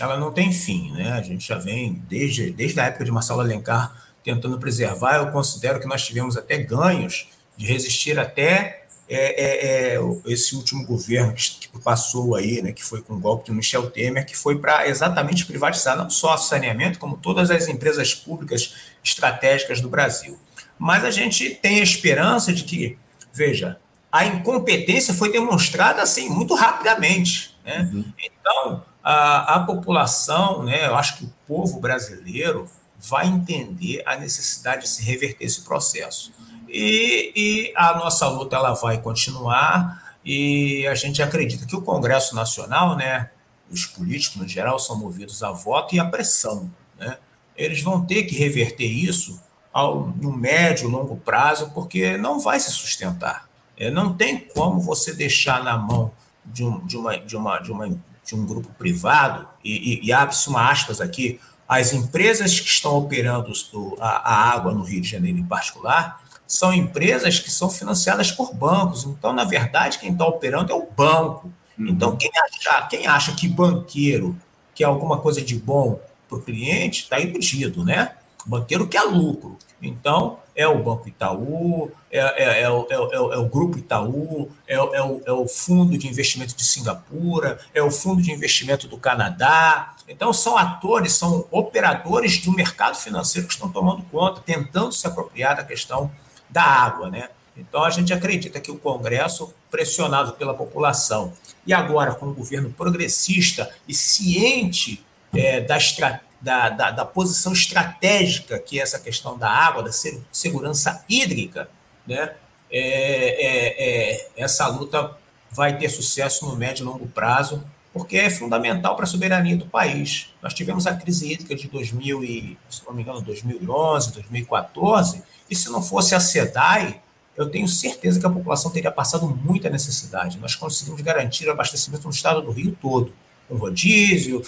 ela 0.00 0.16
não 0.16 0.32
tem 0.32 0.52
fim, 0.52 0.90
né? 0.92 1.12
A 1.12 1.22
gente 1.22 1.46
já 1.46 1.58
vem 1.58 2.02
desde, 2.08 2.50
desde 2.50 2.80
a 2.80 2.84
época 2.84 3.04
de 3.04 3.10
Marcelo 3.10 3.40
Alencar 3.40 3.94
tentando 4.24 4.58
preservar. 4.58 5.16
Eu 5.16 5.30
considero 5.30 5.80
que 5.80 5.86
nós 5.86 6.04
tivemos 6.04 6.36
até 6.36 6.58
ganhos 6.58 7.28
de 7.56 7.66
resistir 7.66 8.18
até 8.18 8.84
é, 9.08 9.94
é, 9.94 9.94
é 9.96 10.00
esse 10.26 10.54
último 10.54 10.86
governo 10.86 11.34
que, 11.34 11.68
que, 11.68 11.80
passou 11.80 12.34
aí, 12.34 12.62
né? 12.62 12.72
Que 12.72 12.84
foi 12.84 13.02
com 13.02 13.14
o 13.14 13.18
golpe 13.18 13.46
de 13.46 13.52
Michel 13.52 13.90
Temer, 13.90 14.24
que 14.24 14.36
foi 14.36 14.58
para 14.58 14.88
exatamente 14.88 15.44
privatizar 15.44 15.96
não 15.96 16.08
só 16.08 16.34
o 16.34 16.38
saneamento, 16.38 16.98
como 16.98 17.16
todas 17.16 17.50
as 17.50 17.68
empresas 17.68 18.14
públicas 18.14 18.74
estratégicas 19.04 19.80
do 19.80 19.88
Brasil. 19.88 20.38
Mas 20.78 21.04
a 21.04 21.10
gente 21.10 21.50
tem 21.50 21.80
a 21.80 21.82
esperança 21.82 22.52
de 22.52 22.64
que, 22.64 22.96
veja, 23.32 23.78
a 24.10 24.24
incompetência 24.24 25.12
foi 25.12 25.30
demonstrada 25.30 26.02
assim 26.02 26.28
muito 26.28 26.54
rapidamente. 26.54 27.54
Né? 27.64 27.90
Uhum. 27.92 28.04
Então, 28.18 28.84
a, 29.02 29.56
a 29.56 29.60
população, 29.60 30.62
né, 30.62 30.86
eu 30.86 30.94
acho 30.94 31.18
que 31.18 31.24
o 31.24 31.32
povo 31.46 31.80
brasileiro 31.80 32.68
vai 32.98 33.26
entender 33.26 34.02
a 34.06 34.16
necessidade 34.16 34.82
de 34.82 34.88
se 34.88 35.02
reverter 35.02 35.44
esse 35.44 35.62
processo. 35.62 36.32
E, 36.68 37.32
e 37.34 37.72
a 37.76 37.94
nossa 37.98 38.28
luta 38.28 38.56
ela 38.56 38.72
vai 38.74 39.00
continuar 39.00 40.16
e 40.24 40.86
a 40.86 40.94
gente 40.94 41.22
acredita 41.22 41.66
que 41.66 41.76
o 41.76 41.82
Congresso 41.82 42.34
Nacional, 42.34 42.96
né, 42.96 43.30
os 43.70 43.86
políticos 43.86 44.40
no 44.40 44.46
geral 44.46 44.78
são 44.78 44.96
movidos 44.96 45.42
a 45.42 45.50
voto 45.50 45.94
e 45.94 46.00
a 46.00 46.04
pressão. 46.04 46.70
Né? 46.98 47.18
Eles 47.56 47.82
vão 47.82 48.04
ter 48.04 48.22
que 48.24 48.36
reverter 48.36 48.86
isso 48.86 49.40
ao, 49.72 50.08
no 50.08 50.32
médio, 50.32 50.88
longo 50.88 51.16
prazo, 51.16 51.70
porque 51.74 52.16
não 52.16 52.38
vai 52.38 52.60
se 52.60 52.70
sustentar. 52.70 53.48
É, 53.76 53.90
não 53.90 54.12
tem 54.12 54.38
como 54.38 54.80
você 54.80 55.12
deixar 55.12 55.64
na 55.64 55.76
mão 55.76 56.12
de, 56.44 56.62
um, 56.62 56.86
de, 56.86 56.96
uma, 56.96 57.16
de, 57.16 57.36
uma, 57.36 57.58
de, 57.58 57.72
uma, 57.72 57.88
de 58.24 58.34
um 58.34 58.46
grupo 58.46 58.68
privado, 58.78 59.46
e, 59.64 60.00
e, 60.00 60.06
e 60.06 60.12
abre-se 60.12 60.48
uma 60.48 60.70
aspas 60.70 61.00
aqui, 61.00 61.40
as 61.68 61.92
empresas 61.92 62.60
que 62.60 62.68
estão 62.68 62.96
operando 62.96 63.52
a, 63.98 64.08
a 64.08 64.52
água 64.52 64.72
no 64.72 64.82
Rio 64.82 65.00
de 65.00 65.08
Janeiro 65.08 65.38
em 65.38 65.44
particular, 65.44 66.22
são 66.46 66.72
empresas 66.72 67.38
que 67.38 67.50
são 67.50 67.70
financiadas 67.70 68.30
por 68.30 68.54
bancos. 68.54 69.04
Então, 69.04 69.32
na 69.32 69.44
verdade, 69.44 69.98
quem 69.98 70.12
está 70.12 70.26
operando 70.26 70.70
é 70.70 70.74
o 70.74 70.86
banco. 70.86 71.50
Uhum. 71.78 71.88
Então, 71.88 72.14
quem 72.14 72.30
acha, 72.36 72.86
quem 72.88 73.06
acha 73.06 73.32
que 73.32 73.48
banqueiro 73.48 74.36
quer 74.74 74.84
alguma 74.84 75.18
coisa 75.18 75.40
de 75.40 75.56
bom 75.56 75.98
para 76.28 76.38
o 76.38 76.42
cliente, 76.42 77.04
está 77.04 77.18
iludido, 77.18 77.84
né? 77.84 78.12
Banqueiro 78.46 78.88
quer 78.88 79.02
lucro. 79.02 79.56
Então, 79.80 80.38
é 80.54 80.66
o 80.66 80.82
Banco 80.82 81.08
Itaú, 81.08 81.90
é, 82.10 82.18
é, 82.18 82.62
é, 82.62 82.70
o, 82.70 82.86
é, 82.90 82.98
o, 82.98 83.32
é 83.32 83.38
o 83.38 83.48
Grupo 83.48 83.78
Itaú, 83.78 84.50
é, 84.66 84.80
o, 84.80 85.22
é 85.24 85.32
o 85.32 85.48
Fundo 85.48 85.96
de 85.96 86.06
Investimento 86.06 86.54
de 86.54 86.64
Singapura, 86.64 87.58
é 87.72 87.82
o 87.82 87.90
Fundo 87.90 88.22
de 88.22 88.30
Investimento 88.30 88.86
do 88.86 88.98
Canadá. 88.98 89.94
Então, 90.08 90.32
são 90.32 90.58
atores, 90.58 91.12
são 91.12 91.46
operadores 91.50 92.38
do 92.38 92.52
mercado 92.52 92.96
financeiro 92.96 93.46
que 93.46 93.54
estão 93.54 93.70
tomando 93.70 94.02
conta, 94.04 94.40
tentando 94.40 94.92
se 94.92 95.06
apropriar 95.06 95.56
da 95.56 95.64
questão 95.64 96.10
da 96.50 96.62
água. 96.62 97.10
Né? 97.10 97.28
Então, 97.56 97.82
a 97.82 97.90
gente 97.90 98.12
acredita 98.12 98.60
que 98.60 98.70
o 98.70 98.78
Congresso, 98.78 99.54
pressionado 99.70 100.32
pela 100.32 100.52
população, 100.52 101.32
e 101.66 101.72
agora 101.72 102.14
com 102.14 102.26
o 102.26 102.34
governo 102.34 102.70
progressista 102.70 103.70
e 103.88 103.94
ciente 103.94 105.02
é, 105.34 105.60
da 105.60 105.76
estratégia, 105.76 106.31
da, 106.42 106.68
da, 106.68 106.90
da, 106.90 107.04
posição 107.04 107.52
estratégica 107.52 108.58
que 108.58 108.78
é 108.78 108.82
essa 108.82 108.98
questão 108.98 109.38
da 109.38 109.48
água, 109.48 109.82
da 109.82 109.90
segurança 110.32 111.04
hídrica, 111.08 111.68
né? 112.06 112.34
É, 112.74 112.78
é, 112.78 114.14
é, 114.14 114.28
essa 114.36 114.66
luta 114.66 115.16
vai 115.50 115.76
ter 115.76 115.88
sucesso 115.88 116.46
no 116.46 116.56
médio 116.56 116.82
e 116.82 116.86
longo 116.86 117.06
prazo 117.06 117.62
porque 117.92 118.16
é 118.16 118.30
fundamental 118.30 118.96
para 118.96 119.04
a 119.04 119.06
soberania 119.06 119.56
do 119.56 119.66
país. 119.66 120.30
Nós 120.42 120.54
tivemos 120.54 120.86
a 120.86 120.96
crise 120.96 121.30
hídrica 121.30 121.54
de 121.54 121.68
2000 121.68 122.24
e, 122.24 122.58
se 122.70 122.82
não 122.86 122.94
me 122.94 123.02
engano, 123.02 123.20
2011, 123.20 124.12
2014, 124.12 125.22
e 125.50 125.54
se 125.54 125.70
não 125.70 125.82
fosse 125.82 126.14
a 126.14 126.20
SEDAI, 126.20 127.02
eu 127.36 127.50
tenho 127.50 127.68
certeza 127.68 128.18
que 128.18 128.26
a 128.26 128.30
população 128.30 128.70
teria 128.70 128.90
passado 128.90 129.28
muita 129.28 129.68
necessidade. 129.68 130.38
Nós 130.38 130.54
conseguimos 130.54 131.00
garantir 131.02 131.46
o 131.48 131.52
abastecimento 131.52 132.04
no 132.04 132.10
estado 132.10 132.40
do 132.40 132.50
Rio 132.50 132.76
todo, 132.80 133.12
com 133.48 133.56
rodízio, 133.56 134.42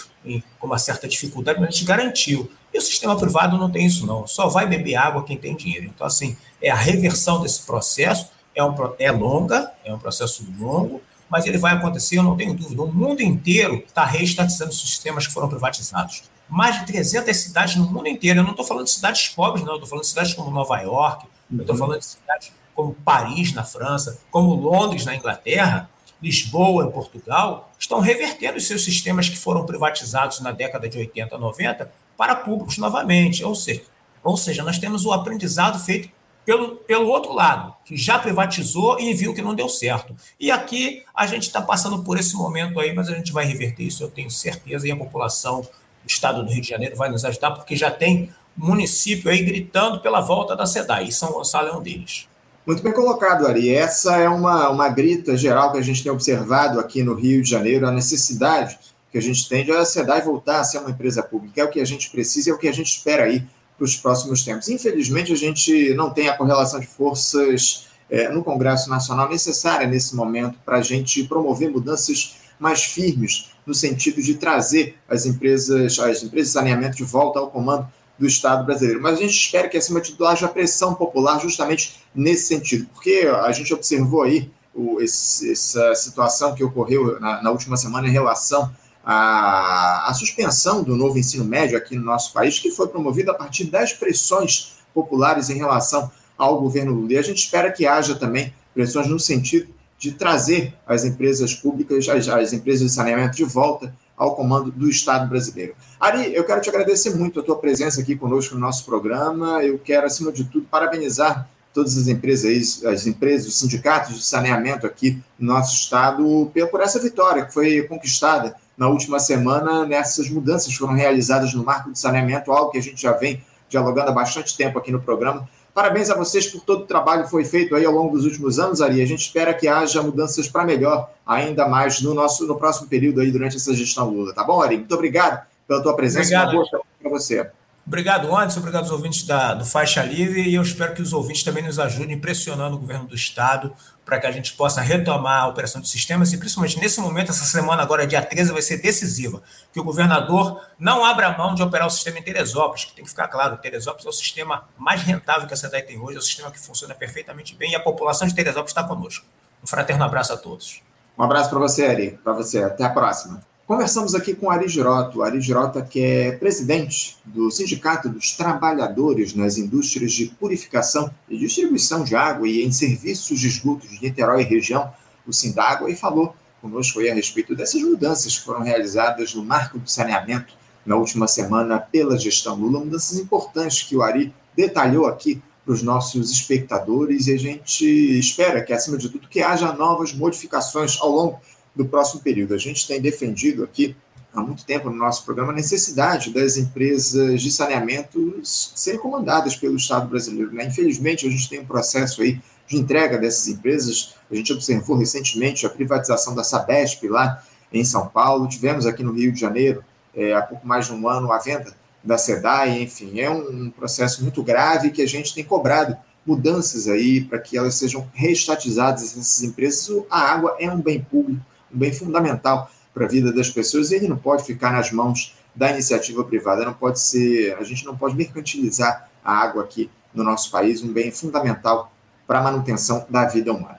com 0.59 0.67
uma 0.67 0.77
certa 0.77 1.07
dificuldade, 1.07 1.59
mas 1.59 1.69
a 1.69 1.71
gente 1.71 1.85
garantiu. 1.85 2.51
E 2.73 2.77
o 2.77 2.81
sistema 2.81 3.15
privado 3.17 3.57
não 3.57 3.69
tem 3.69 3.85
isso, 3.85 4.05
não. 4.05 4.27
Só 4.27 4.49
vai 4.49 4.65
beber 4.67 4.95
água 4.95 5.23
quem 5.23 5.37
tem 5.37 5.55
dinheiro. 5.55 5.85
Então, 5.85 6.05
assim, 6.05 6.35
é 6.61 6.69
a 6.69 6.75
reversão 6.75 7.41
desse 7.41 7.61
processo, 7.65 8.29
é, 8.53 8.63
um, 8.63 8.75
é 8.99 9.11
longa, 9.11 9.71
é 9.83 9.93
um 9.93 9.99
processo 9.99 10.45
longo, 10.59 11.01
mas 11.29 11.45
ele 11.45 11.57
vai 11.57 11.73
acontecer, 11.73 12.17
eu 12.17 12.23
não 12.23 12.35
tenho 12.35 12.53
dúvida. 12.53 12.81
O 12.81 12.91
mundo 12.91 13.21
inteiro 13.21 13.83
está 13.87 14.05
reestatizando 14.05 14.71
os 14.71 14.79
sistemas 14.79 15.27
que 15.27 15.33
foram 15.33 15.47
privatizados. 15.47 16.23
Mais 16.49 16.79
de 16.79 16.85
300 16.87 17.35
cidades 17.35 17.75
no 17.75 17.89
mundo 17.89 18.07
inteiro. 18.07 18.39
Eu 18.39 18.43
não 18.43 18.51
estou 18.51 18.65
falando 18.65 18.85
de 18.85 18.91
cidades 18.91 19.29
pobres, 19.29 19.65
não. 19.65 19.73
Estou 19.73 19.87
falando 19.87 20.03
de 20.03 20.09
cidades 20.09 20.33
como 20.33 20.51
Nova 20.51 20.79
York, 20.79 21.25
eu 21.51 21.61
estou 21.61 21.75
uhum. 21.75 21.79
falando 21.79 21.99
de 21.99 22.05
cidades 22.05 22.51
como 22.73 22.93
Paris, 22.93 23.53
na 23.53 23.63
França, 23.63 24.19
como 24.29 24.53
Londres, 24.53 25.05
na 25.05 25.15
Inglaterra, 25.15 25.89
Lisboa, 26.21 26.85
em 26.85 26.91
Portugal, 26.91 27.71
estão 27.77 27.99
revertendo 27.99 28.59
seus 28.59 28.83
sistemas 28.83 29.29
que 29.29 29.37
foram 29.37 29.65
privatizados 29.65 30.39
na 30.39 30.51
década 30.51 30.87
de 30.89 30.97
80, 30.97 31.37
90 31.37 31.91
para 32.17 32.35
públicos 32.35 32.77
novamente. 32.77 33.43
Ou 33.43 33.53
seja, 33.53 33.83
ou 34.23 34.37
seja 34.37 34.63
nós 34.63 34.79
temos 34.79 35.05
o 35.05 35.11
aprendizado 35.11 35.77
feito 35.79 36.09
pelo, 36.45 36.75
pelo 36.77 37.07
outro 37.07 37.33
lado, 37.33 37.73
que 37.83 37.97
já 37.97 38.19
privatizou 38.19 38.99
e 38.99 39.13
viu 39.13 39.33
que 39.33 39.41
não 39.41 39.55
deu 39.55 39.67
certo. 39.67 40.15
E 40.39 40.51
aqui 40.51 41.03
a 41.13 41.25
gente 41.25 41.43
está 41.43 41.61
passando 41.61 42.03
por 42.03 42.19
esse 42.19 42.35
momento 42.35 42.79
aí, 42.79 42.93
mas 42.93 43.09
a 43.09 43.15
gente 43.15 43.33
vai 43.33 43.45
reverter 43.45 43.83
isso, 43.83 44.03
eu 44.03 44.11
tenho 44.11 44.29
certeza, 44.29 44.87
e 44.87 44.91
a 44.91 44.95
população 44.95 45.61
do 45.61 46.07
estado 46.07 46.43
do 46.43 46.51
Rio 46.51 46.61
de 46.61 46.69
Janeiro 46.69 46.95
vai 46.95 47.09
nos 47.09 47.25
ajudar, 47.25 47.51
porque 47.51 47.75
já 47.75 47.89
tem 47.89 48.29
município 48.55 49.29
aí 49.29 49.43
gritando 49.43 49.99
pela 49.99 50.21
volta 50.21 50.55
da 50.55 50.67
SEDAI, 50.67 51.05
e 51.05 51.11
São 51.11 51.31
Gonçalo 51.31 51.69
é 51.69 51.75
um 51.75 51.81
deles. 51.81 52.27
Muito 52.65 52.81
bem 52.81 52.91
colocado, 52.91 53.45
Ari. 53.45 53.69
Essa 53.69 54.17
é 54.17 54.27
uma, 54.27 54.69
uma 54.69 54.89
grita 54.89 55.37
geral 55.37 55.71
que 55.71 55.77
a 55.77 55.83
gente 55.83 56.01
tem 56.01 56.11
observado 56.11 56.79
aqui 56.79 57.03
no 57.03 57.13
Rio 57.13 57.43
de 57.43 57.49
Janeiro, 57.49 57.87
a 57.87 57.91
necessidade 57.91 58.79
que 59.11 59.19
a 59.19 59.21
gente 59.21 59.47
tem 59.47 59.63
de 59.63 59.71
a 59.71 59.85
SEDAI 59.85 60.21
voltar 60.21 60.61
a 60.61 60.63
ser 60.63 60.79
uma 60.79 60.89
empresa 60.89 61.21
pública. 61.21 61.61
É 61.61 61.63
o 61.63 61.69
que 61.69 61.79
a 61.79 61.85
gente 61.85 62.09
precisa, 62.09 62.49
é 62.49 62.53
o 62.53 62.57
que 62.57 62.67
a 62.67 62.73
gente 62.73 62.87
espera 62.87 63.25
aí 63.25 63.45
para 63.77 63.85
os 63.85 63.95
próximos 63.95 64.43
tempos. 64.43 64.67
Infelizmente, 64.67 65.31
a 65.31 65.35
gente 65.35 65.93
não 65.93 66.09
tem 66.09 66.27
a 66.27 66.35
correlação 66.35 66.79
de 66.79 66.87
forças 66.87 67.87
é, 68.09 68.29
no 68.29 68.43
Congresso 68.43 68.89
Nacional 68.89 69.29
necessária 69.29 69.85
nesse 69.85 70.15
momento 70.15 70.57
para 70.65 70.77
a 70.77 70.81
gente 70.81 71.23
promover 71.25 71.69
mudanças 71.69 72.37
mais 72.59 72.83
firmes 72.83 73.51
no 73.63 73.75
sentido 73.75 74.23
de 74.23 74.35
trazer 74.35 74.97
as 75.07 75.27
empresas, 75.27 75.99
as 75.99 76.23
empresas 76.23 76.47
de 76.47 76.53
saneamento 76.53 76.97
de 76.97 77.03
volta 77.03 77.37
ao 77.37 77.51
comando 77.51 77.87
do 78.17 78.25
Estado 78.25 78.65
brasileiro. 78.65 79.01
Mas 79.01 79.17
a 79.17 79.21
gente 79.21 79.35
espera 79.35 79.67
que, 79.67 79.77
acima 79.77 80.01
de 80.01 80.11
tudo, 80.11 80.27
haja 80.27 80.47
pressão 80.47 80.93
popular 80.93 81.39
justamente 81.39 81.99
nesse 82.13 82.47
sentido, 82.47 82.87
porque 82.93 83.29
a 83.43 83.51
gente 83.51 83.73
observou 83.73 84.23
aí 84.23 84.49
o, 84.73 85.01
esse, 85.01 85.51
essa 85.51 85.93
situação 85.95 86.53
que 86.53 86.63
ocorreu 86.63 87.19
na, 87.19 87.41
na 87.41 87.51
última 87.51 87.77
semana 87.77 88.07
em 88.07 88.11
relação 88.11 88.71
a, 89.05 90.09
a 90.09 90.13
suspensão 90.13 90.81
do 90.81 90.95
novo 90.95 91.17
ensino 91.17 91.45
médio 91.45 91.77
aqui 91.77 91.95
no 91.95 92.03
nosso 92.03 92.33
país, 92.33 92.57
que 92.59 92.71
foi 92.71 92.87
promovida 92.87 93.31
a 93.31 93.35
partir 93.35 93.65
das 93.65 93.93
pressões 93.93 94.77
populares 94.93 95.49
em 95.49 95.57
relação 95.57 96.09
ao 96.37 96.59
governo 96.59 96.93
Lula. 96.93 97.13
E 97.13 97.17
a 97.17 97.21
gente 97.21 97.37
espera 97.37 97.71
que 97.71 97.85
haja 97.85 98.15
também 98.15 98.53
pressões 98.73 99.07
no 99.07 99.19
sentido 99.19 99.73
de 99.97 100.11
trazer 100.11 100.73
as 100.85 101.05
empresas 101.05 101.53
públicas, 101.53 102.09
as, 102.09 102.27
as 102.27 102.51
empresas 102.51 102.87
de 102.87 102.93
saneamento 102.93 103.35
de 103.35 103.43
volta 103.43 103.95
ao 104.17 104.35
comando 104.35 104.71
do 104.71 104.89
Estado 104.89 105.27
brasileiro. 105.27 105.75
Ari, 105.99 106.33
eu 106.33 106.43
quero 106.43 106.61
te 106.61 106.69
agradecer 106.69 107.15
muito 107.15 107.39
a 107.39 107.43
tua 107.43 107.57
presença 107.57 108.01
aqui 108.01 108.15
conosco 108.15 108.55
no 108.55 108.61
nosso 108.61 108.85
programa. 108.85 109.63
Eu 109.63 109.77
quero, 109.77 110.05
acima 110.05 110.31
de 110.31 110.45
tudo, 110.45 110.67
parabenizar 110.69 111.47
todas 111.73 111.97
as 111.97 112.07
empresas, 112.07 112.83
as 112.85 113.05
empresas, 113.05 113.47
os 113.47 113.59
sindicatos 113.59 114.15
de 114.15 114.25
saneamento 114.25 114.87
aqui 114.87 115.21
no 115.37 115.53
nosso 115.53 115.75
estado 115.75 116.49
por 116.71 116.79
essa 116.79 116.99
vitória 116.99 117.45
que 117.45 117.53
foi 117.53 117.83
conquistada 117.83 118.55
na 118.77 118.87
última 118.87 119.19
semana 119.19 119.85
nessas 119.85 120.29
mudanças 120.29 120.67
que 120.67 120.79
foram 120.79 120.93
realizadas 120.93 121.53
no 121.53 121.65
marco 121.65 121.91
de 121.91 121.99
saneamento, 121.99 122.51
algo 122.51 122.71
que 122.71 122.77
a 122.77 122.81
gente 122.81 123.01
já 123.01 123.11
vem 123.11 123.43
dialogando 123.69 124.09
há 124.09 124.13
bastante 124.13 124.55
tempo 124.55 124.79
aqui 124.79 124.91
no 124.91 125.01
programa. 125.01 125.47
Parabéns 125.75 126.09
a 126.09 126.15
vocês 126.15 126.47
por 126.47 126.61
todo 126.61 126.83
o 126.83 126.87
trabalho 126.87 127.25
que 127.25 127.29
foi 127.29 127.43
feito 127.43 127.75
aí 127.75 127.83
ao 127.83 127.91
longo 127.91 128.15
dos 128.15 128.23
últimos 128.23 128.59
anos, 128.59 128.81
Ari. 128.81 129.01
A 129.01 129.05
gente 129.05 129.19
espera 129.19 129.53
que 129.53 129.67
haja 129.67 130.01
mudanças 130.01 130.47
para 130.47 130.63
melhor 130.63 131.11
ainda 131.27 131.67
mais 131.67 132.01
no 132.01 132.13
nosso 132.13 132.47
no 132.47 132.55
próximo 132.55 132.87
período 132.87 133.19
aí 133.19 133.29
durante 133.29 133.57
essa 133.57 133.73
gestão 133.73 134.09
Lula, 134.09 134.33
tá 134.33 134.41
bom, 134.41 134.61
Ari? 134.61 134.77
Muito 134.77 134.95
obrigado 134.95 135.45
pela 135.67 135.83
tua 135.83 135.93
presença. 135.93 136.33
Obrigado. 136.33 136.53
Uma 136.53 136.69
boa 136.71 136.83
para 137.01 137.09
você. 137.09 137.51
Obrigado, 137.87 138.35
Anderson. 138.35 138.59
Obrigado 138.61 138.83
aos 138.83 138.91
ouvintes 138.91 139.23
da, 139.23 139.53
do 139.53 139.63
Faixa 139.63 140.01
Livre. 140.01 140.41
E 140.41 140.55
eu 140.55 140.61
espero 140.63 140.95
que 140.95 141.03
os 141.03 141.13
ouvintes 141.13 141.43
também 141.43 141.63
nos 141.63 141.77
ajudem 141.77 142.19
pressionando 142.19 142.75
o 142.75 142.79
governo 142.79 143.05
do 143.05 143.13
Estado 143.13 143.71
para 144.03 144.19
que 144.19 144.25
a 144.25 144.31
gente 144.31 144.53
possa 144.53 144.81
retomar 144.81 145.43
a 145.43 145.47
operação 145.47 145.79
de 145.79 145.87
sistemas. 145.87 146.33
E 146.33 146.37
principalmente 146.37 146.79
nesse 146.79 146.99
momento, 146.99 147.29
essa 147.29 147.45
semana, 147.45 147.83
agora, 147.83 148.07
dia 148.07 148.23
13, 148.23 148.51
vai 148.51 148.63
ser 148.63 148.77
decisiva. 148.77 149.41
Que 149.71 149.79
o 149.79 149.83
governador 149.83 150.61
não 150.79 151.05
abra 151.05 151.37
mão 151.37 151.53
de 151.53 151.61
operar 151.61 151.85
o 151.85 151.91
sistema 151.91 152.17
em 152.17 152.23
Teresópolis, 152.23 152.85
que 152.85 152.93
tem 152.95 153.03
que 153.03 153.09
ficar 153.09 153.27
claro: 153.27 153.57
Teresópolis 153.57 154.07
é 154.07 154.09
o 154.09 154.13
sistema 154.13 154.63
mais 154.77 155.03
rentável 155.03 155.47
que 155.47 155.53
a 155.53 155.57
cidade 155.57 155.85
tem 155.85 155.99
hoje, 155.99 156.15
é 156.15 156.19
o 156.19 156.23
sistema 156.23 156.49
que 156.49 156.59
funciona 156.59 156.95
perfeitamente 156.95 157.55
bem 157.55 157.71
e 157.71 157.75
a 157.75 157.79
população 157.79 158.27
de 158.27 158.33
Teresópolis 158.33 158.71
está 158.71 158.83
conosco. 158.83 159.25
Um 159.63 159.67
fraterno 159.67 160.03
abraço 160.03 160.33
a 160.33 160.37
todos. 160.37 160.81
Um 161.17 161.23
abraço 161.23 161.51
para 161.51 161.59
você, 161.59 161.85
Ari. 161.85 162.19
Para 162.23 162.33
você. 162.33 162.63
Até 162.63 162.83
a 162.83 162.89
próxima. 162.89 163.41
Conversamos 163.67 164.13
aqui 164.13 164.35
com 164.35 164.51
Ari 164.51 164.67
Girota, 164.67 165.23
Ari 165.23 165.41
Girota 165.41 165.81
que 165.81 165.99
é 165.99 166.31
presidente 166.33 167.17
do 167.25 167.49
Sindicato 167.49 168.07
dos 168.07 168.33
Trabalhadores 168.33 169.33
nas 169.33 169.57
Indústrias 169.57 170.11
de 170.11 170.27
Purificação 170.27 171.09
e 171.27 171.35
Distribuição 171.35 172.03
de 172.03 172.15
Água 172.15 172.47
e 172.47 172.63
em 172.63 172.71
Serviços 172.71 173.39
de 173.39 173.47
Esgoto 173.47 173.87
de 173.87 173.99
Niterói 173.99 174.43
e 174.43 174.45
região, 174.45 174.93
o 175.25 175.33
Sindágua, 175.33 175.89
e 175.89 175.95
falou 175.95 176.35
conosco 176.61 176.99
aí 176.99 177.09
a 177.09 177.15
respeito 177.15 177.55
dessas 177.55 177.81
mudanças 177.81 178.37
que 178.37 178.45
foram 178.45 178.61
realizadas 178.61 179.33
no 179.33 179.43
marco 179.43 179.79
do 179.79 179.89
saneamento 179.89 180.53
na 180.85 180.95
última 180.95 181.27
semana 181.27 181.79
pela 181.79 182.19
gestão 182.19 182.53
Lula, 182.53 182.81
mudanças 182.81 183.17
importantes 183.17 183.81
que 183.81 183.95
o 183.95 184.03
Ari 184.03 184.31
detalhou 184.55 185.07
aqui 185.07 185.41
para 185.65 185.73
os 185.73 185.81
nossos 185.81 186.31
espectadores 186.31 187.25
e 187.25 187.33
a 187.33 187.37
gente 187.39 187.83
espera 188.19 188.61
que, 188.61 188.71
acima 188.71 188.95
de 188.95 189.09
tudo, 189.09 189.27
que 189.27 189.41
haja 189.41 189.73
novas 189.73 190.13
modificações 190.13 191.01
ao 191.01 191.09
longo 191.09 191.41
do 191.75 191.85
próximo 191.85 192.21
período. 192.21 192.53
A 192.53 192.57
gente 192.57 192.87
tem 192.87 193.01
defendido 193.01 193.63
aqui 193.63 193.95
há 194.33 194.41
muito 194.41 194.65
tempo 194.65 194.89
no 194.89 194.95
nosso 194.95 195.23
programa 195.23 195.51
a 195.51 195.55
necessidade 195.55 196.31
das 196.31 196.57
empresas 196.57 197.41
de 197.41 197.51
saneamento 197.51 198.39
serem 198.43 198.99
comandadas 198.99 199.55
pelo 199.55 199.75
Estado 199.75 200.07
brasileiro. 200.07 200.53
Né? 200.53 200.65
Infelizmente, 200.65 201.25
a 201.25 201.29
gente 201.29 201.49
tem 201.49 201.59
um 201.59 201.65
processo 201.65 202.21
aí 202.21 202.39
de 202.67 202.77
entrega 202.77 203.17
dessas 203.17 203.47
empresas. 203.47 204.15
A 204.29 204.35
gente 204.35 204.51
observou 204.51 204.97
recentemente 204.97 205.65
a 205.65 205.69
privatização 205.69 206.35
da 206.35 206.43
Sabesp 206.43 207.07
lá 207.07 207.43
em 207.71 207.83
São 207.83 208.07
Paulo. 208.07 208.47
Tivemos 208.47 208.85
aqui 208.85 209.03
no 209.03 209.13
Rio 209.13 209.31
de 209.31 209.39
Janeiro, 209.39 209.83
é, 210.13 210.33
há 210.33 210.41
pouco 210.41 210.67
mais 210.67 210.87
de 210.87 210.93
um 210.93 211.07
ano, 211.07 211.31
a 211.31 211.37
venda 211.37 211.73
da 212.03 212.17
SEDAI. 212.17 212.81
Enfim, 212.81 213.19
é 213.19 213.29
um 213.29 213.69
processo 213.69 214.21
muito 214.21 214.43
grave 214.43 214.91
que 214.91 215.01
a 215.01 215.07
gente 215.07 215.33
tem 215.33 215.43
cobrado 215.43 215.95
mudanças 216.25 216.87
aí 216.87 217.21
para 217.21 217.39
que 217.39 217.57
elas 217.57 217.75
sejam 217.75 218.09
reestatizadas, 218.13 219.03
essas 219.03 219.43
empresas. 219.43 220.03
A 220.09 220.19
água 220.19 220.57
é 220.59 220.69
um 220.69 220.81
bem 220.81 220.99
público 220.99 221.45
um 221.75 221.77
bem 221.77 221.91
fundamental 221.91 222.71
para 222.93 223.05
a 223.05 223.09
vida 223.09 223.33
das 223.33 223.49
pessoas 223.49 223.91
e 223.91 223.95
ele 223.95 224.07
não 224.07 224.17
pode 224.17 224.45
ficar 224.45 224.71
nas 224.71 224.91
mãos 224.91 225.35
da 225.53 225.69
iniciativa 225.69 226.23
privada. 226.23 226.65
Não 226.65 226.73
pode 226.73 226.99
ser, 226.99 227.55
a 227.59 227.63
gente 227.63 227.85
não 227.85 227.95
pode 227.95 228.15
mercantilizar 228.15 229.07
a 229.23 229.33
água 229.33 229.61
aqui 229.63 229.91
no 230.13 230.23
nosso 230.23 230.49
país, 230.49 230.81
um 230.81 230.91
bem 230.93 231.11
fundamental 231.11 231.91
para 232.25 232.39
a 232.39 232.43
manutenção 232.43 233.05
da 233.09 233.25
vida 233.25 233.51
humana. 233.51 233.77